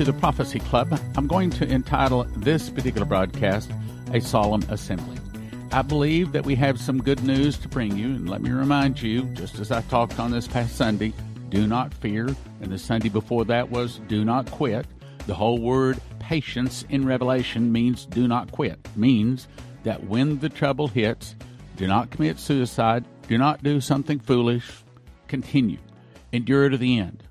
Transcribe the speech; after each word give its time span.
to 0.00 0.04
the 0.06 0.18
Prophecy 0.18 0.58
Club. 0.60 0.98
I'm 1.14 1.26
going 1.26 1.50
to 1.50 1.68
entitle 1.68 2.24
this 2.36 2.70
particular 2.70 3.06
broadcast 3.06 3.70
A 4.14 4.20
Solemn 4.22 4.62
Assembly. 4.70 5.18
I 5.72 5.82
believe 5.82 6.32
that 6.32 6.46
we 6.46 6.54
have 6.54 6.80
some 6.80 7.02
good 7.02 7.22
news 7.22 7.58
to 7.58 7.68
bring 7.68 7.98
you, 7.98 8.06
and 8.06 8.26
let 8.26 8.40
me 8.40 8.50
remind 8.50 9.02
you, 9.02 9.24
just 9.34 9.58
as 9.58 9.70
I 9.70 9.82
talked 9.82 10.18
on 10.18 10.30
this 10.30 10.48
past 10.48 10.74
Sunday, 10.74 11.12
do 11.50 11.66
not 11.66 11.92
fear, 11.92 12.34
and 12.62 12.72
the 12.72 12.78
Sunday 12.78 13.10
before 13.10 13.44
that 13.44 13.68
was 13.68 14.00
do 14.08 14.24
not 14.24 14.50
quit. 14.50 14.86
The 15.26 15.34
whole 15.34 15.58
word 15.58 16.00
patience 16.18 16.86
in 16.88 17.04
Revelation 17.04 17.70
means 17.70 18.06
do 18.06 18.26
not 18.26 18.52
quit, 18.52 18.78
means 18.96 19.48
that 19.82 20.04
when 20.04 20.38
the 20.38 20.48
trouble 20.48 20.88
hits, 20.88 21.36
do 21.76 21.86
not 21.86 22.10
commit 22.10 22.38
suicide, 22.38 23.04
do 23.28 23.36
not 23.36 23.62
do 23.62 23.82
something 23.82 24.18
foolish, 24.18 24.82
continue, 25.28 25.76
endure 26.32 26.70
to 26.70 26.78
the 26.78 26.98
end, 26.98 27.22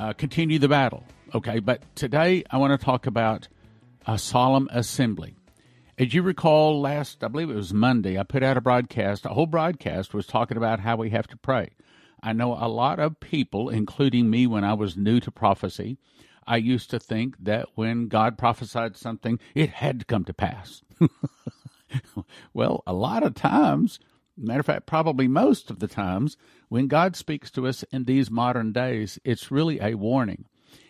uh, 0.00 0.12
continue 0.14 0.58
the 0.58 0.66
battle. 0.66 1.04
Okay, 1.34 1.60
but 1.60 1.82
today 1.96 2.44
I 2.50 2.58
want 2.58 2.78
to 2.78 2.84
talk 2.84 3.06
about 3.06 3.48
a 4.06 4.18
solemn 4.18 4.68
assembly. 4.70 5.34
As 5.96 6.12
you 6.12 6.20
recall, 6.20 6.78
last, 6.78 7.24
I 7.24 7.28
believe 7.28 7.48
it 7.48 7.54
was 7.54 7.72
Monday, 7.72 8.18
I 8.18 8.22
put 8.22 8.42
out 8.42 8.58
a 8.58 8.60
broadcast. 8.60 9.24
A 9.24 9.30
whole 9.30 9.46
broadcast 9.46 10.12
was 10.12 10.26
talking 10.26 10.58
about 10.58 10.80
how 10.80 10.96
we 10.96 11.08
have 11.08 11.26
to 11.28 11.38
pray. 11.38 11.70
I 12.22 12.34
know 12.34 12.52
a 12.52 12.68
lot 12.68 12.98
of 12.98 13.18
people, 13.18 13.70
including 13.70 14.28
me 14.28 14.46
when 14.46 14.62
I 14.62 14.74
was 14.74 14.94
new 14.94 15.20
to 15.20 15.30
prophecy, 15.30 15.96
I 16.46 16.58
used 16.58 16.90
to 16.90 16.98
think 16.98 17.36
that 17.42 17.68
when 17.76 18.08
God 18.08 18.36
prophesied 18.36 18.98
something, 18.98 19.38
it 19.54 19.70
had 19.70 20.00
to 20.00 20.04
come 20.04 20.24
to 20.24 20.34
pass. 20.34 20.82
well, 22.52 22.82
a 22.86 22.92
lot 22.92 23.22
of 23.22 23.34
times, 23.34 23.98
matter 24.36 24.60
of 24.60 24.66
fact, 24.66 24.84
probably 24.84 25.28
most 25.28 25.70
of 25.70 25.78
the 25.78 25.88
times, 25.88 26.36
when 26.68 26.88
God 26.88 27.16
speaks 27.16 27.50
to 27.52 27.66
us 27.66 27.84
in 27.84 28.04
these 28.04 28.30
modern 28.30 28.70
days, 28.72 29.18
it's 29.24 29.50
really 29.50 29.80
a 29.80 29.94
warning 29.94 30.44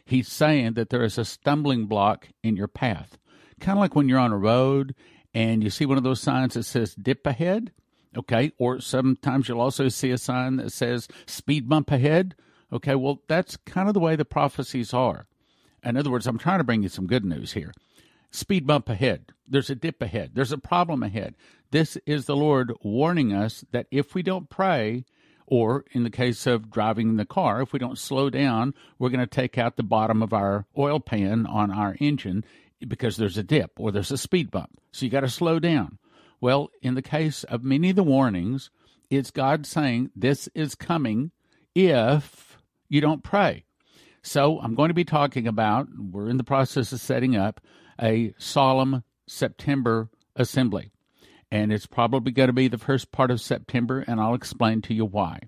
he's 0.04 0.28
saying 0.28 0.74
that 0.74 0.90
there 0.90 1.02
is 1.02 1.18
a 1.18 1.24
stumbling 1.24 1.86
block 1.86 2.28
in 2.42 2.56
your 2.56 2.68
path. 2.68 3.18
Kind 3.60 3.78
of 3.78 3.80
like 3.80 3.94
when 3.94 4.08
you're 4.08 4.18
on 4.18 4.32
a 4.32 4.38
road 4.38 4.94
and 5.34 5.62
you 5.62 5.70
see 5.70 5.86
one 5.86 5.98
of 5.98 6.04
those 6.04 6.20
signs 6.20 6.54
that 6.54 6.64
says 6.64 6.94
dip 6.94 7.26
ahead, 7.26 7.72
okay, 8.16 8.52
or 8.58 8.80
sometimes 8.80 9.48
you'll 9.48 9.60
also 9.60 9.88
see 9.88 10.10
a 10.10 10.18
sign 10.18 10.56
that 10.56 10.72
says 10.72 11.08
speed 11.26 11.68
bump 11.68 11.90
ahead. 11.90 12.34
Okay, 12.72 12.94
well, 12.94 13.20
that's 13.28 13.56
kind 13.58 13.88
of 13.88 13.94
the 13.94 14.00
way 14.00 14.16
the 14.16 14.24
prophecies 14.24 14.94
are. 14.94 15.26
In 15.84 15.96
other 15.96 16.10
words, 16.10 16.26
I'm 16.26 16.38
trying 16.38 16.58
to 16.58 16.64
bring 16.64 16.82
you 16.82 16.88
some 16.88 17.06
good 17.06 17.24
news 17.24 17.52
here. 17.52 17.72
Speed 18.30 18.66
bump 18.66 18.88
ahead. 18.88 19.32
There's 19.46 19.68
a 19.68 19.74
dip 19.74 20.00
ahead. 20.00 20.30
There's 20.34 20.52
a 20.52 20.58
problem 20.58 21.02
ahead. 21.02 21.34
This 21.70 21.98
is 22.06 22.24
the 22.24 22.36
Lord 22.36 22.72
warning 22.82 23.32
us 23.32 23.64
that 23.72 23.86
if 23.90 24.14
we 24.14 24.22
don't 24.22 24.48
pray, 24.48 25.04
or 25.46 25.84
in 25.92 26.04
the 26.04 26.10
case 26.10 26.46
of 26.46 26.70
driving 26.70 27.16
the 27.16 27.24
car, 27.24 27.62
if 27.62 27.72
we 27.72 27.78
don't 27.78 27.98
slow 27.98 28.30
down, 28.30 28.74
we're 28.98 29.10
going 29.10 29.20
to 29.20 29.26
take 29.26 29.58
out 29.58 29.76
the 29.76 29.82
bottom 29.82 30.22
of 30.22 30.32
our 30.32 30.66
oil 30.76 31.00
pan 31.00 31.46
on 31.46 31.70
our 31.70 31.96
engine 32.00 32.44
because 32.86 33.16
there's 33.16 33.38
a 33.38 33.42
dip 33.42 33.72
or 33.78 33.92
there's 33.92 34.10
a 34.10 34.18
speed 34.18 34.50
bump. 34.50 34.78
So 34.92 35.04
you 35.04 35.10
got 35.10 35.20
to 35.20 35.28
slow 35.28 35.58
down. 35.58 35.98
Well, 36.40 36.70
in 36.80 36.94
the 36.94 37.02
case 37.02 37.44
of 37.44 37.62
many 37.62 37.90
of 37.90 37.96
the 37.96 38.02
warnings, 38.02 38.70
it's 39.10 39.30
God 39.30 39.66
saying 39.66 40.10
this 40.16 40.48
is 40.54 40.74
coming 40.74 41.30
if 41.74 42.58
you 42.88 43.00
don't 43.00 43.22
pray. 43.22 43.64
So 44.22 44.60
I'm 44.60 44.74
going 44.74 44.88
to 44.88 44.94
be 44.94 45.04
talking 45.04 45.46
about, 45.46 45.88
we're 45.96 46.28
in 46.28 46.36
the 46.36 46.44
process 46.44 46.92
of 46.92 47.00
setting 47.00 47.36
up 47.36 47.60
a 48.00 48.34
solemn 48.38 49.02
September 49.26 50.08
assembly 50.36 50.91
and 51.52 51.70
it's 51.70 51.84
probably 51.84 52.32
going 52.32 52.46
to 52.46 52.54
be 52.54 52.66
the 52.66 52.78
first 52.78 53.12
part 53.12 53.30
of 53.30 53.38
September, 53.38 54.02
and 54.08 54.18
I'll 54.18 54.32
explain 54.32 54.80
to 54.82 54.94
you 54.94 55.04
why. 55.04 55.38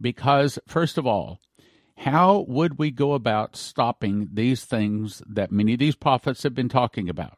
Because, 0.00 0.58
first 0.66 0.96
of 0.96 1.06
all, 1.06 1.38
how 1.98 2.46
would 2.48 2.78
we 2.78 2.90
go 2.90 3.12
about 3.12 3.54
stopping 3.54 4.30
these 4.32 4.64
things 4.64 5.22
that 5.28 5.52
many 5.52 5.74
of 5.74 5.78
these 5.78 5.96
prophets 5.96 6.44
have 6.44 6.54
been 6.54 6.70
talking 6.70 7.10
about? 7.10 7.36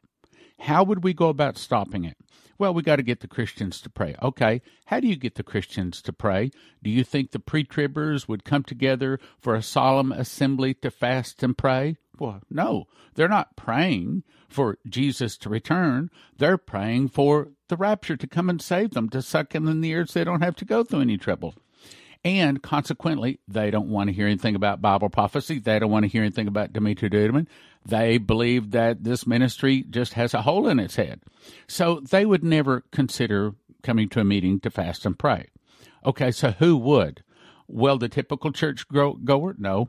How 0.60 0.84
would 0.84 1.02
we 1.02 1.14
go 1.14 1.28
about 1.28 1.58
stopping 1.58 2.04
it? 2.04 2.16
Well, 2.58 2.72
we 2.72 2.82
got 2.82 2.96
to 2.96 3.02
get 3.02 3.20
the 3.20 3.28
Christians 3.28 3.80
to 3.80 3.90
pray. 3.90 4.14
Okay, 4.22 4.62
how 4.86 5.00
do 5.00 5.08
you 5.08 5.16
get 5.16 5.34
the 5.34 5.42
Christians 5.42 6.00
to 6.02 6.12
pray? 6.12 6.52
Do 6.84 6.90
you 6.90 7.02
think 7.02 7.32
the 7.32 7.40
pre 7.40 7.64
tribbers 7.64 8.28
would 8.28 8.44
come 8.44 8.62
together 8.62 9.18
for 9.36 9.56
a 9.56 9.62
solemn 9.62 10.12
assembly 10.12 10.74
to 10.74 10.92
fast 10.92 11.42
and 11.42 11.58
pray? 11.58 11.96
Well, 12.18 12.40
no, 12.48 12.86
they're 13.14 13.28
not 13.28 13.56
praying 13.56 14.22
for 14.48 14.78
Jesus 14.88 15.36
to 15.38 15.50
return. 15.50 16.08
They're 16.38 16.56
praying 16.56 17.08
for 17.08 17.48
the 17.68 17.76
rapture 17.76 18.16
to 18.16 18.26
come 18.26 18.48
and 18.48 18.60
save 18.60 18.90
them, 18.90 19.08
to 19.10 19.22
suck 19.22 19.50
them 19.50 19.68
in 19.68 19.80
the 19.80 19.90
ears 19.90 20.12
they 20.12 20.24
don't 20.24 20.42
have 20.42 20.56
to 20.56 20.64
go 20.64 20.84
through 20.84 21.00
any 21.00 21.16
trouble. 21.16 21.54
And 22.24 22.62
consequently, 22.62 23.38
they 23.46 23.70
don't 23.70 23.88
want 23.88 24.08
to 24.08 24.12
hear 24.12 24.26
anything 24.26 24.56
about 24.56 24.82
Bible 24.82 25.08
prophecy. 25.08 25.60
They 25.60 25.78
don't 25.78 25.90
want 25.90 26.04
to 26.04 26.08
hear 26.08 26.22
anything 26.22 26.48
about 26.48 26.72
Dimitri 26.72 27.08
Duduman. 27.08 27.46
They 27.84 28.18
believe 28.18 28.72
that 28.72 29.04
this 29.04 29.26
ministry 29.28 29.84
just 29.88 30.14
has 30.14 30.34
a 30.34 30.42
hole 30.42 30.66
in 30.66 30.80
its 30.80 30.96
head. 30.96 31.20
So 31.68 32.00
they 32.00 32.26
would 32.26 32.42
never 32.42 32.84
consider 32.90 33.54
coming 33.84 34.08
to 34.08 34.20
a 34.20 34.24
meeting 34.24 34.58
to 34.60 34.70
fast 34.70 35.06
and 35.06 35.16
pray. 35.16 35.50
Okay, 36.04 36.32
so 36.32 36.50
who 36.50 36.76
would? 36.78 37.22
Well, 37.68 37.98
the 37.98 38.08
typical 38.08 38.50
church 38.52 38.88
goer? 38.88 39.54
No, 39.58 39.88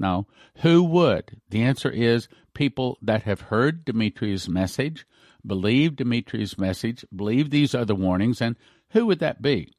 no. 0.00 0.26
Who 0.62 0.82
would? 0.84 1.40
The 1.50 1.62
answer 1.62 1.90
is 1.90 2.28
people 2.54 2.98
that 3.02 3.22
have 3.24 3.42
heard 3.42 3.84
Dimitri's 3.84 4.48
message, 4.48 5.06
believe 5.46 5.96
Dimitri's 5.96 6.58
message, 6.58 7.04
believe 7.14 7.50
these 7.50 7.74
other 7.74 7.94
warnings, 7.94 8.40
and 8.40 8.56
who 8.90 9.06
would 9.06 9.20
that 9.20 9.42
be? 9.42 9.74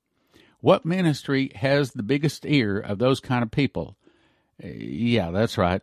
What 0.62 0.86
ministry 0.86 1.52
has 1.56 1.92
the 1.92 2.04
biggest 2.04 2.46
ear 2.46 2.80
of 2.80 3.00
those 3.00 3.20
kind 3.20 3.44
of 3.44 3.52
people? 3.52 3.96
Eh, 4.62 4.74
yeah, 4.78 5.32
that's 5.32 5.58
right. 5.58 5.82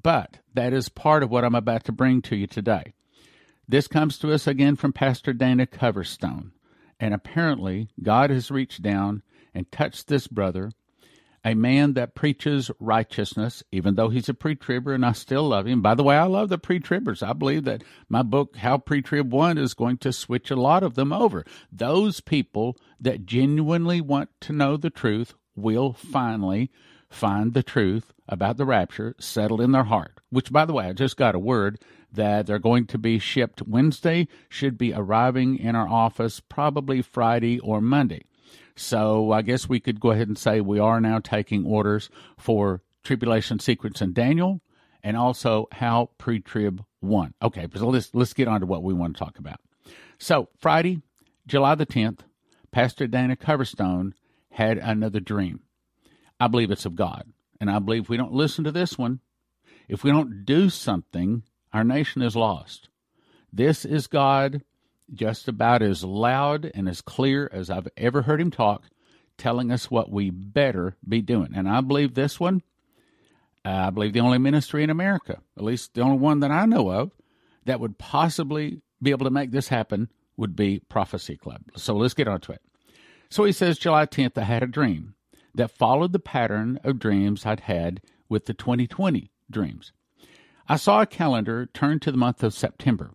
But 0.00 0.38
that 0.54 0.72
is 0.72 0.88
part 0.88 1.22
of 1.22 1.30
what 1.30 1.44
I'm 1.44 1.54
about 1.54 1.84
to 1.84 1.92
bring 1.92 2.20
to 2.22 2.36
you 2.36 2.48
today. 2.48 2.94
This 3.68 3.86
comes 3.86 4.18
to 4.18 4.32
us 4.32 4.46
again 4.46 4.76
from 4.76 4.94
Pastor 4.94 5.34
Dana 5.34 5.66
Coverstone. 5.66 6.52
And 6.98 7.12
apparently, 7.12 7.90
God 8.02 8.30
has 8.30 8.50
reached 8.50 8.80
down 8.80 9.22
and 9.54 9.70
touched 9.70 10.08
this 10.08 10.26
brother 10.26 10.72
a 11.44 11.54
man 11.54 11.92
that 11.92 12.14
preaches 12.14 12.70
righteousness, 12.80 13.62
even 13.70 13.94
though 13.94 14.08
he's 14.08 14.28
a 14.28 14.34
pre-tribber, 14.34 14.92
and 14.92 15.04
I 15.06 15.12
still 15.12 15.44
love 15.44 15.66
him. 15.66 15.82
By 15.82 15.94
the 15.94 16.02
way, 16.02 16.16
I 16.16 16.24
love 16.24 16.48
the 16.48 16.58
pre-tribbers. 16.58 17.22
I 17.22 17.32
believe 17.32 17.64
that 17.64 17.84
my 18.08 18.22
book, 18.22 18.56
How 18.56 18.78
Pre-Trib 18.78 19.32
Won, 19.32 19.56
is 19.56 19.74
going 19.74 19.98
to 19.98 20.12
switch 20.12 20.50
a 20.50 20.56
lot 20.56 20.82
of 20.82 20.94
them 20.94 21.12
over. 21.12 21.44
Those 21.70 22.20
people 22.20 22.76
that 23.00 23.24
genuinely 23.24 24.00
want 24.00 24.30
to 24.40 24.52
know 24.52 24.76
the 24.76 24.90
truth 24.90 25.34
will 25.54 25.92
finally 25.92 26.70
find 27.10 27.54
the 27.54 27.62
truth 27.62 28.12
about 28.28 28.56
the 28.56 28.66
rapture 28.66 29.14
settled 29.18 29.60
in 29.60 29.72
their 29.72 29.84
heart. 29.84 30.20
Which, 30.30 30.52
by 30.52 30.64
the 30.64 30.72
way, 30.72 30.86
I 30.86 30.92
just 30.92 31.16
got 31.16 31.34
a 31.34 31.38
word 31.38 31.80
that 32.12 32.46
they're 32.46 32.58
going 32.58 32.86
to 32.86 32.98
be 32.98 33.18
shipped 33.18 33.62
Wednesday, 33.62 34.28
should 34.48 34.78
be 34.78 34.92
arriving 34.92 35.58
in 35.58 35.74
our 35.74 35.88
office 35.88 36.40
probably 36.40 37.02
Friday 37.02 37.58
or 37.60 37.80
Monday. 37.80 38.22
So 38.76 39.32
I 39.32 39.42
guess 39.42 39.68
we 39.68 39.80
could 39.80 40.00
go 40.00 40.12
ahead 40.12 40.28
and 40.28 40.38
say 40.38 40.60
we 40.60 40.78
are 40.78 41.00
now 41.00 41.18
taking 41.18 41.66
orders 41.66 42.10
for 42.36 42.82
Tribulation 43.02 43.58
Secrets 43.58 44.00
in 44.00 44.12
Daniel 44.12 44.60
and 45.02 45.16
also 45.16 45.66
how 45.72 46.10
pre-trib 46.18 46.84
won. 47.00 47.34
Okay, 47.42 47.66
so 47.74 47.88
let's 47.88 48.10
let's 48.14 48.34
get 48.34 48.48
on 48.48 48.60
to 48.60 48.66
what 48.66 48.82
we 48.82 48.94
want 48.94 49.16
to 49.16 49.18
talk 49.18 49.38
about. 49.38 49.60
So 50.18 50.48
Friday, 50.58 51.02
July 51.46 51.74
the 51.74 51.86
10th, 51.86 52.20
Pastor 52.70 53.06
Dana 53.06 53.36
Coverstone 53.36 54.12
had 54.50 54.78
another 54.78 55.20
dream. 55.20 55.60
I 56.40 56.48
believe 56.48 56.70
it's 56.70 56.86
of 56.86 56.96
God. 56.96 57.24
And 57.60 57.70
I 57.70 57.78
believe 57.78 58.08
we 58.08 58.16
don't 58.16 58.32
listen 58.32 58.64
to 58.64 58.72
this 58.72 58.96
one, 58.96 59.20
if 59.88 60.04
we 60.04 60.10
don't 60.10 60.44
do 60.44 60.70
something, 60.70 61.42
our 61.72 61.84
nation 61.84 62.22
is 62.22 62.36
lost. 62.36 62.88
This 63.52 63.84
is 63.84 64.06
God 64.06 64.62
just 65.12 65.48
about 65.48 65.82
as 65.82 66.04
loud 66.04 66.70
and 66.74 66.88
as 66.88 67.00
clear 67.00 67.50
as 67.52 67.70
I've 67.70 67.88
ever 67.96 68.22
heard 68.22 68.40
him 68.40 68.50
talk, 68.50 68.84
telling 69.38 69.72
us 69.72 69.90
what 69.90 70.10
we 70.10 70.30
better 70.30 70.96
be 71.06 71.22
doing. 71.22 71.52
And 71.54 71.68
I 71.68 71.80
believe 71.80 72.14
this 72.14 72.38
one, 72.38 72.62
uh, 73.64 73.86
I 73.86 73.90
believe 73.90 74.12
the 74.12 74.20
only 74.20 74.38
ministry 74.38 74.84
in 74.84 74.90
America, 74.90 75.40
at 75.56 75.64
least 75.64 75.94
the 75.94 76.02
only 76.02 76.18
one 76.18 76.40
that 76.40 76.50
I 76.50 76.66
know 76.66 76.90
of, 76.90 77.12
that 77.64 77.80
would 77.80 77.98
possibly 77.98 78.82
be 79.00 79.10
able 79.10 79.24
to 79.24 79.30
make 79.30 79.50
this 79.50 79.68
happen 79.68 80.08
would 80.36 80.54
be 80.54 80.80
Prophecy 80.88 81.36
Club. 81.36 81.62
So 81.76 81.94
let's 81.94 82.14
get 82.14 82.28
on 82.28 82.40
to 82.42 82.52
it. 82.52 82.62
So 83.30 83.44
he 83.44 83.52
says, 83.52 83.78
July 83.78 84.06
10th, 84.06 84.38
I 84.38 84.44
had 84.44 84.62
a 84.62 84.66
dream 84.66 85.14
that 85.58 85.76
followed 85.76 86.12
the 86.12 86.20
pattern 86.20 86.78
of 86.84 87.00
dreams 87.00 87.44
I'd 87.44 87.60
had 87.60 88.00
with 88.28 88.46
the 88.46 88.54
2020 88.54 89.32
dreams. 89.50 89.92
I 90.68 90.76
saw 90.76 91.02
a 91.02 91.06
calendar 91.06 91.66
turn 91.66 91.98
to 92.00 92.12
the 92.12 92.16
month 92.16 92.44
of 92.44 92.54
September. 92.54 93.10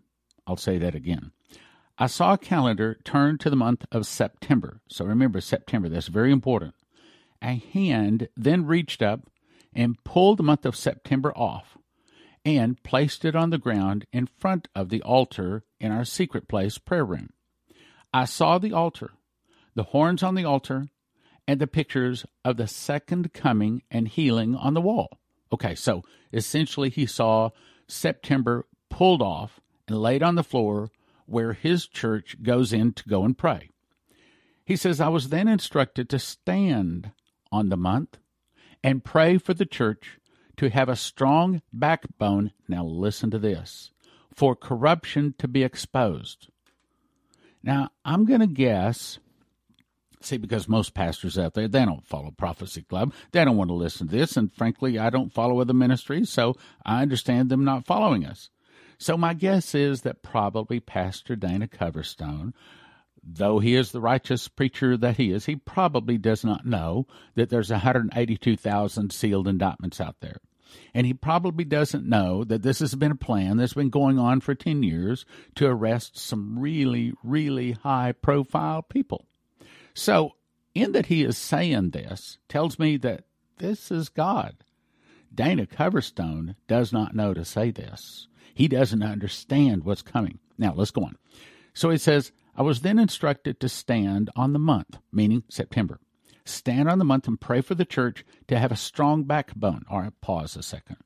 I'll 0.46 0.58
say 0.58 0.78
that 0.78 0.94
again. 0.94 1.32
I 1.98 2.08
saw 2.08 2.34
a 2.34 2.38
calendar 2.38 3.00
turn 3.06 3.38
to 3.38 3.50
the 3.50 3.56
month 3.56 3.86
of 3.94 4.06
September. 4.06 4.82
So 4.90 5.06
remember, 5.06 5.40
September, 5.40 5.88
that's 5.88 6.08
very 6.08 6.34
important. 6.34 6.74
A 7.42 7.64
hand 7.72 8.28
then 8.36 8.66
reached 8.66 9.02
up 9.02 9.22
and 9.74 10.04
pulled 10.04 10.38
the 10.38 10.44
month 10.44 10.66
of 10.66 10.76
September 10.76 11.32
off 11.38 11.78
and 12.44 12.84
placed 12.84 13.24
it 13.24 13.38
on 13.38 13.52
the 13.52 13.58
ground 13.58 14.06
in 14.12 14.28
front 14.28 14.68
of 14.76 14.90
the 14.90 15.02
altar 15.04 15.64
in 15.80 15.94
our 15.94 16.04
secret 16.04 16.50
place 16.50 16.78
prayer 16.78 17.06
room. 17.06 17.30
I 18.14 18.26
saw 18.26 18.58
the 18.58 18.74
altar, 18.74 19.12
the 19.76 19.84
horns 19.84 20.22
on 20.22 20.36
the 20.36 20.44
altar, 20.44 20.90
and 21.48 21.60
the 21.60 21.68
pictures 21.68 22.26
of 22.44 22.58
the 22.58 22.68
second 22.68 23.34
coming 23.34 23.84
and 23.92 24.08
healing 24.08 24.56
on 24.56 24.74
the 24.74 24.82
wall. 24.82 25.20
Okay, 25.52 25.76
so 25.76 26.04
essentially 26.32 26.90
he 26.90 27.06
saw 27.06 27.50
September 27.88 28.66
pulled 28.90 29.22
off 29.22 29.60
and 29.88 30.02
laid 30.02 30.24
on 30.24 30.36
the 30.36 30.44
floor 30.44 30.90
where 31.26 31.54
his 31.54 31.88
church 31.88 32.38
goes 32.42 32.74
in 32.74 32.94
to 32.94 33.08
go 33.08 33.24
and 33.24 33.38
pray. 33.38 33.70
He 34.66 34.76
says, 34.76 35.02
I 35.02 35.10
was 35.10 35.30
then 35.30 35.48
instructed 35.48 36.10
to 36.10 36.20
stand 36.20 37.12
on 37.52 37.70
the 37.70 37.78
month 37.78 38.18
and 38.84 39.04
pray 39.04 39.38
for 39.38 39.54
the 39.54 39.66
church 39.66 40.20
to 40.58 40.70
have 40.70 40.90
a 40.90 40.96
strong 40.96 41.62
backbone. 41.72 42.52
Now, 42.68 42.86
listen 42.86 43.32
to 43.32 43.40
this 43.40 43.92
for 44.34 44.56
corruption 44.56 45.36
to 45.38 45.48
be 45.48 45.64
exposed. 45.64 46.48
Now, 47.62 47.90
I'm 48.04 48.26
going 48.26 48.42
to 48.42 48.48
guess 48.48 49.20
See, 50.24 50.38
because 50.38 50.70
most 50.70 50.94
pastors 50.94 51.38
out 51.38 51.54
there, 51.54 51.68
they 51.68 51.84
don't 51.84 52.08
follow 52.08 52.32
Prophecy 52.32 52.82
Club. 52.82 53.14
They 53.34 53.44
don't 53.44 53.58
want 53.58 53.70
to 53.70 53.74
listen 53.74 54.08
to 54.08 54.16
this. 54.16 54.38
And 54.38 54.54
frankly, 54.54 54.98
I 54.98 55.10
don't 55.10 55.34
follow 55.34 55.60
other 55.60 55.74
ministries, 55.74 56.30
so 56.30 56.56
I 56.86 57.02
understand 57.02 57.50
them 57.50 57.66
not 57.66 57.86
following 57.86 58.26
us. 58.26 58.50
So 58.98 59.18
my 59.18 59.34
guess 59.34 59.76
is 59.76 60.02
that 60.02 60.24
probably 60.24 60.80
Pastor 60.80 61.36
Dana 61.36 61.68
Coverstone, 61.68 62.54
though 63.22 63.60
he 63.60 63.76
is 63.76 63.92
the 63.92 64.00
righteous 64.00 64.48
preacher 64.48 64.96
that 64.96 65.18
he 65.18 65.32
is, 65.32 65.46
he 65.46 65.58
probably 65.58 66.18
does 66.18 66.46
not 66.46 66.66
know 66.66 67.06
that 67.36 67.50
there's 67.50 67.70
182,000 67.70 69.12
sealed 69.12 69.48
indictments 69.48 70.00
out 70.00 70.16
there. 70.22 70.38
And 70.94 71.06
he 71.06 71.14
probably 71.14 71.66
doesn't 71.66 72.08
know 72.08 72.46
that 72.46 72.64
this 72.64 72.80
has 72.80 72.96
been 72.96 73.12
a 73.12 73.16
plan 73.16 73.58
that's 73.58 73.74
been 73.74 73.90
going 73.90 74.18
on 74.18 74.40
for 74.40 74.56
10 74.56 74.84
years 74.84 75.26
to 75.56 75.68
arrest 75.68 76.18
some 76.18 76.58
really, 76.58 77.12
really 77.24 77.74
high 77.74 78.14
profile 78.14 78.82
people. 78.82 79.28
So, 79.94 80.32
in 80.74 80.92
that 80.94 81.08
he 81.08 81.24
is 81.24 81.38
saying 81.38 81.92
this, 81.92 82.40
tells 82.50 82.80
me 82.80 82.98
that 82.98 83.26
this 83.58 83.92
is 83.92 84.10
God. 84.10 84.64
Dana 85.34 85.66
Coverstone 85.66 86.56
does 86.68 86.92
not 86.92 87.16
know 87.16 87.34
to 87.34 87.46
say 87.46 87.72
this. 87.72 88.28
He 88.54 88.68
doesn't 88.68 89.04
understand 89.04 89.84
what's 89.84 90.02
coming. 90.02 90.40
Now, 90.58 90.74
let's 90.76 90.92
go 90.92 91.04
on. 91.04 91.18
So 91.74 91.90
he 91.90 91.98
says, 91.98 92.32
I 92.56 92.62
was 92.62 92.82
then 92.82 93.00
instructed 93.00 93.60
to 93.60 93.70
stand 93.70 94.30
on 94.36 94.54
the 94.54 94.60
month, 94.60 95.00
meaning 95.12 95.44
September. 95.50 96.00
Stand 96.46 96.90
on 96.90 97.00
the 97.00 97.06
month 97.06 97.28
and 97.28 97.40
pray 97.40 97.62
for 97.62 97.74
the 97.74 97.86
church 97.86 98.26
to 98.48 98.60
have 98.60 98.72
a 98.72 98.76
strong 98.76 99.24
backbone. 99.24 99.84
All 99.90 100.02
right, 100.02 100.14
pause 100.22 100.56
a 100.56 100.62
second. 100.62 100.98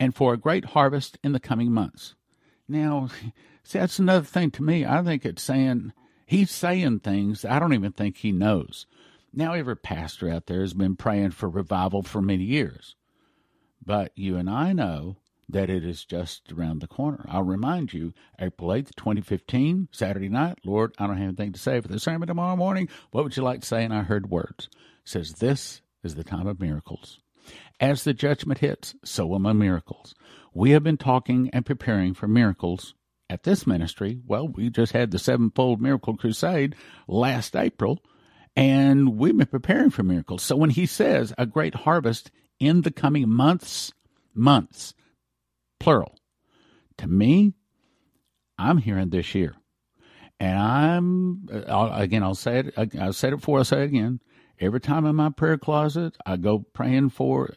and 0.00 0.14
for 0.14 0.32
a 0.32 0.38
great 0.38 0.64
harvest 0.64 1.18
in 1.22 1.32
the 1.32 1.40
coming 1.40 1.72
months. 1.72 2.14
Now, 2.66 3.10
see, 3.68 3.78
that's 3.78 3.98
another 3.98 4.24
thing 4.24 4.50
to 4.52 4.62
me. 4.62 4.86
I 4.86 5.02
think 5.02 5.26
it's 5.26 5.42
saying 5.42 5.92
he's 6.26 6.50
saying 6.50 7.00
things 7.00 7.44
I 7.44 7.58
don't 7.58 7.74
even 7.74 7.92
think 7.92 8.16
he 8.16 8.32
knows. 8.32 8.86
Now, 9.32 9.52
every 9.52 9.76
pastor 9.76 10.30
out 10.30 10.46
there 10.46 10.62
has 10.62 10.72
been 10.72 10.96
praying 10.96 11.32
for 11.32 11.50
revival 11.50 12.02
for 12.02 12.22
many 12.22 12.44
years, 12.44 12.96
but 13.84 14.10
you 14.16 14.36
and 14.36 14.48
I 14.48 14.72
know 14.72 15.18
that 15.50 15.68
it 15.68 15.84
is 15.84 16.04
just 16.04 16.50
around 16.50 16.80
the 16.80 16.86
corner. 16.86 17.26
I'll 17.28 17.42
remind 17.42 17.92
you, 17.92 18.14
April 18.38 18.70
8th, 18.70 18.94
2015, 18.96 19.88
Saturday 19.92 20.28
night, 20.28 20.58
Lord, 20.64 20.94
I 20.98 21.06
don't 21.06 21.16
have 21.18 21.28
anything 21.28 21.52
to 21.52 21.58
say 21.58 21.80
for 21.80 21.88
the 21.88 22.00
sermon 22.00 22.26
tomorrow 22.26 22.56
morning. 22.56 22.88
What 23.10 23.24
would 23.24 23.36
you 23.36 23.42
like 23.42 23.60
to 23.60 23.66
say? 23.66 23.84
And 23.84 23.92
I 23.92 24.02
heard 24.02 24.30
words. 24.30 24.68
It 24.72 24.80
says, 25.04 25.34
This 25.34 25.82
is 26.02 26.14
the 26.14 26.24
time 26.24 26.46
of 26.46 26.60
miracles. 26.60 27.18
As 27.80 28.04
the 28.04 28.14
judgment 28.14 28.60
hits, 28.60 28.94
so 29.04 29.26
will 29.26 29.38
my 29.38 29.52
miracles. 29.52 30.14
We 30.54 30.70
have 30.70 30.82
been 30.82 30.96
talking 30.96 31.50
and 31.52 31.64
preparing 31.64 32.14
for 32.14 32.28
miracles 32.28 32.94
at 33.30 33.42
this 33.42 33.66
ministry. 33.66 34.20
Well, 34.26 34.48
we 34.48 34.70
just 34.70 34.92
had 34.92 35.10
the 35.10 35.18
sevenfold 35.18 35.80
miracle 35.80 36.16
crusade 36.16 36.74
last 37.06 37.54
April, 37.54 38.02
and 38.56 39.18
we've 39.18 39.36
been 39.36 39.46
preparing 39.46 39.90
for 39.90 40.02
miracles. 40.02 40.42
So 40.42 40.56
when 40.56 40.70
he 40.70 40.86
says 40.86 41.32
a 41.38 41.46
great 41.46 41.74
harvest 41.74 42.30
in 42.58 42.82
the 42.82 42.90
coming 42.90 43.28
months, 43.28 43.92
months, 44.34 44.94
plural, 45.78 46.16
to 46.98 47.06
me, 47.06 47.54
I'm 48.58 48.78
hearing 48.78 49.10
this 49.10 49.34
year. 49.34 49.54
And 50.40 50.58
I'm, 50.58 51.48
again, 51.66 52.22
I'll 52.22 52.34
say 52.34 52.60
it, 52.60 52.74
I've 52.76 53.16
said 53.16 53.32
it 53.32 53.36
before, 53.36 53.58
I'll 53.58 53.64
say 53.64 53.82
it 53.82 53.86
again. 53.86 54.20
Every 54.60 54.80
time 54.80 55.04
in 55.04 55.14
my 55.14 55.30
prayer 55.30 55.58
closet, 55.58 56.16
I 56.26 56.36
go 56.36 56.64
praying 56.72 57.10
for 57.10 57.54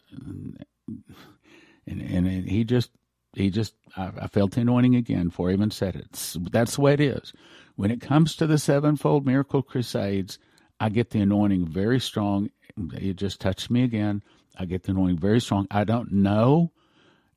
and, 1.88 2.02
and 2.02 2.28
and 2.28 2.48
he 2.48 2.64
just 2.64 2.92
he 3.34 3.50
just 3.50 3.74
I, 3.96 4.12
I 4.22 4.28
felt 4.28 4.52
the 4.52 4.62
anointing 4.62 4.96
again 4.96 5.30
for 5.30 5.50
him 5.50 5.62
and 5.62 5.72
said 5.72 5.96
it. 5.96 6.12
That's 6.52 6.76
the 6.76 6.82
way 6.82 6.94
it 6.94 7.00
is. 7.00 7.34
When 7.76 7.92
it 7.92 8.02
comes 8.02 8.36
to 8.36 8.48
the 8.48 8.58
sevenfold 8.58 9.26
miracle 9.26 9.62
crusades, 9.62 10.38
I 10.80 10.90
get 10.90 11.12
the 11.12 11.22
anointing 11.22 11.68
very 11.68 12.00
strong. 12.00 12.50
It 12.94 13.16
just 13.16 13.40
touched 13.40 13.70
me 13.70 13.84
again. 13.84 14.24
I 14.58 14.66
get 14.66 14.84
the 14.84 14.92
anointing 14.92 15.20
very 15.20 15.40
strong. 15.40 15.68
I 15.72 15.84
don't 15.84 16.12
know 16.12 16.72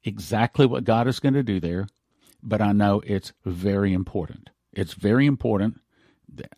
exactly 0.03 0.67
what 0.67 0.85
God 0.85 1.07
is 1.07 1.21
going 1.21 1.35
to 1.35 1.43
do 1.43 1.61
there, 1.61 1.87
but 2.43 2.61
I 2.61 2.73
know 2.73 3.03
it's 3.07 3.33
very 3.45 3.93
important. 3.93 4.51
It's 4.73 4.95
very 4.95 5.27
important. 5.27 5.81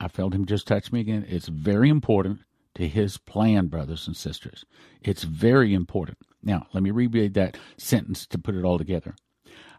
I 0.00 0.08
felt 0.08 0.34
him 0.34 0.46
just 0.46 0.66
touch 0.66 0.90
me 0.90 1.00
again. 1.00 1.26
It's 1.28 1.48
very 1.48 1.90
important 1.90 2.40
to 2.76 2.88
his 2.88 3.18
plan, 3.18 3.66
brothers 3.66 4.06
and 4.06 4.16
sisters. 4.16 4.64
It's 5.02 5.24
very 5.24 5.74
important. 5.74 6.18
Now, 6.42 6.66
let 6.72 6.82
me 6.82 6.90
reread 6.90 7.34
that 7.34 7.56
sentence 7.76 8.26
to 8.28 8.38
put 8.38 8.54
it 8.54 8.64
all 8.64 8.78
together. 8.78 9.14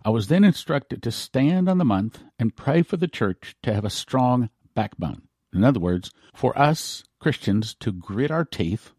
I 0.08 0.10
was 0.10 0.28
then 0.28 0.46
instructed 0.46 1.04
to 1.04 1.12
stand 1.12 1.68
on 1.68 1.80
the 1.80 1.84
month 1.84 2.24
and 2.40 2.56
pray 2.56 2.82
for 2.82 2.96
the 2.96 3.10
church 3.10 3.58
to 3.64 3.74
have 3.74 3.84
a 3.84 3.90
strong 3.90 4.50
backbone. 4.74 5.24
In 5.54 5.66
other 5.66 5.82
words, 5.82 6.12
for 6.34 6.58
us 6.58 7.04
Christians 7.20 7.76
to 7.82 7.92
grit 7.92 8.32
our 8.32 8.46
teeth, 8.46 8.92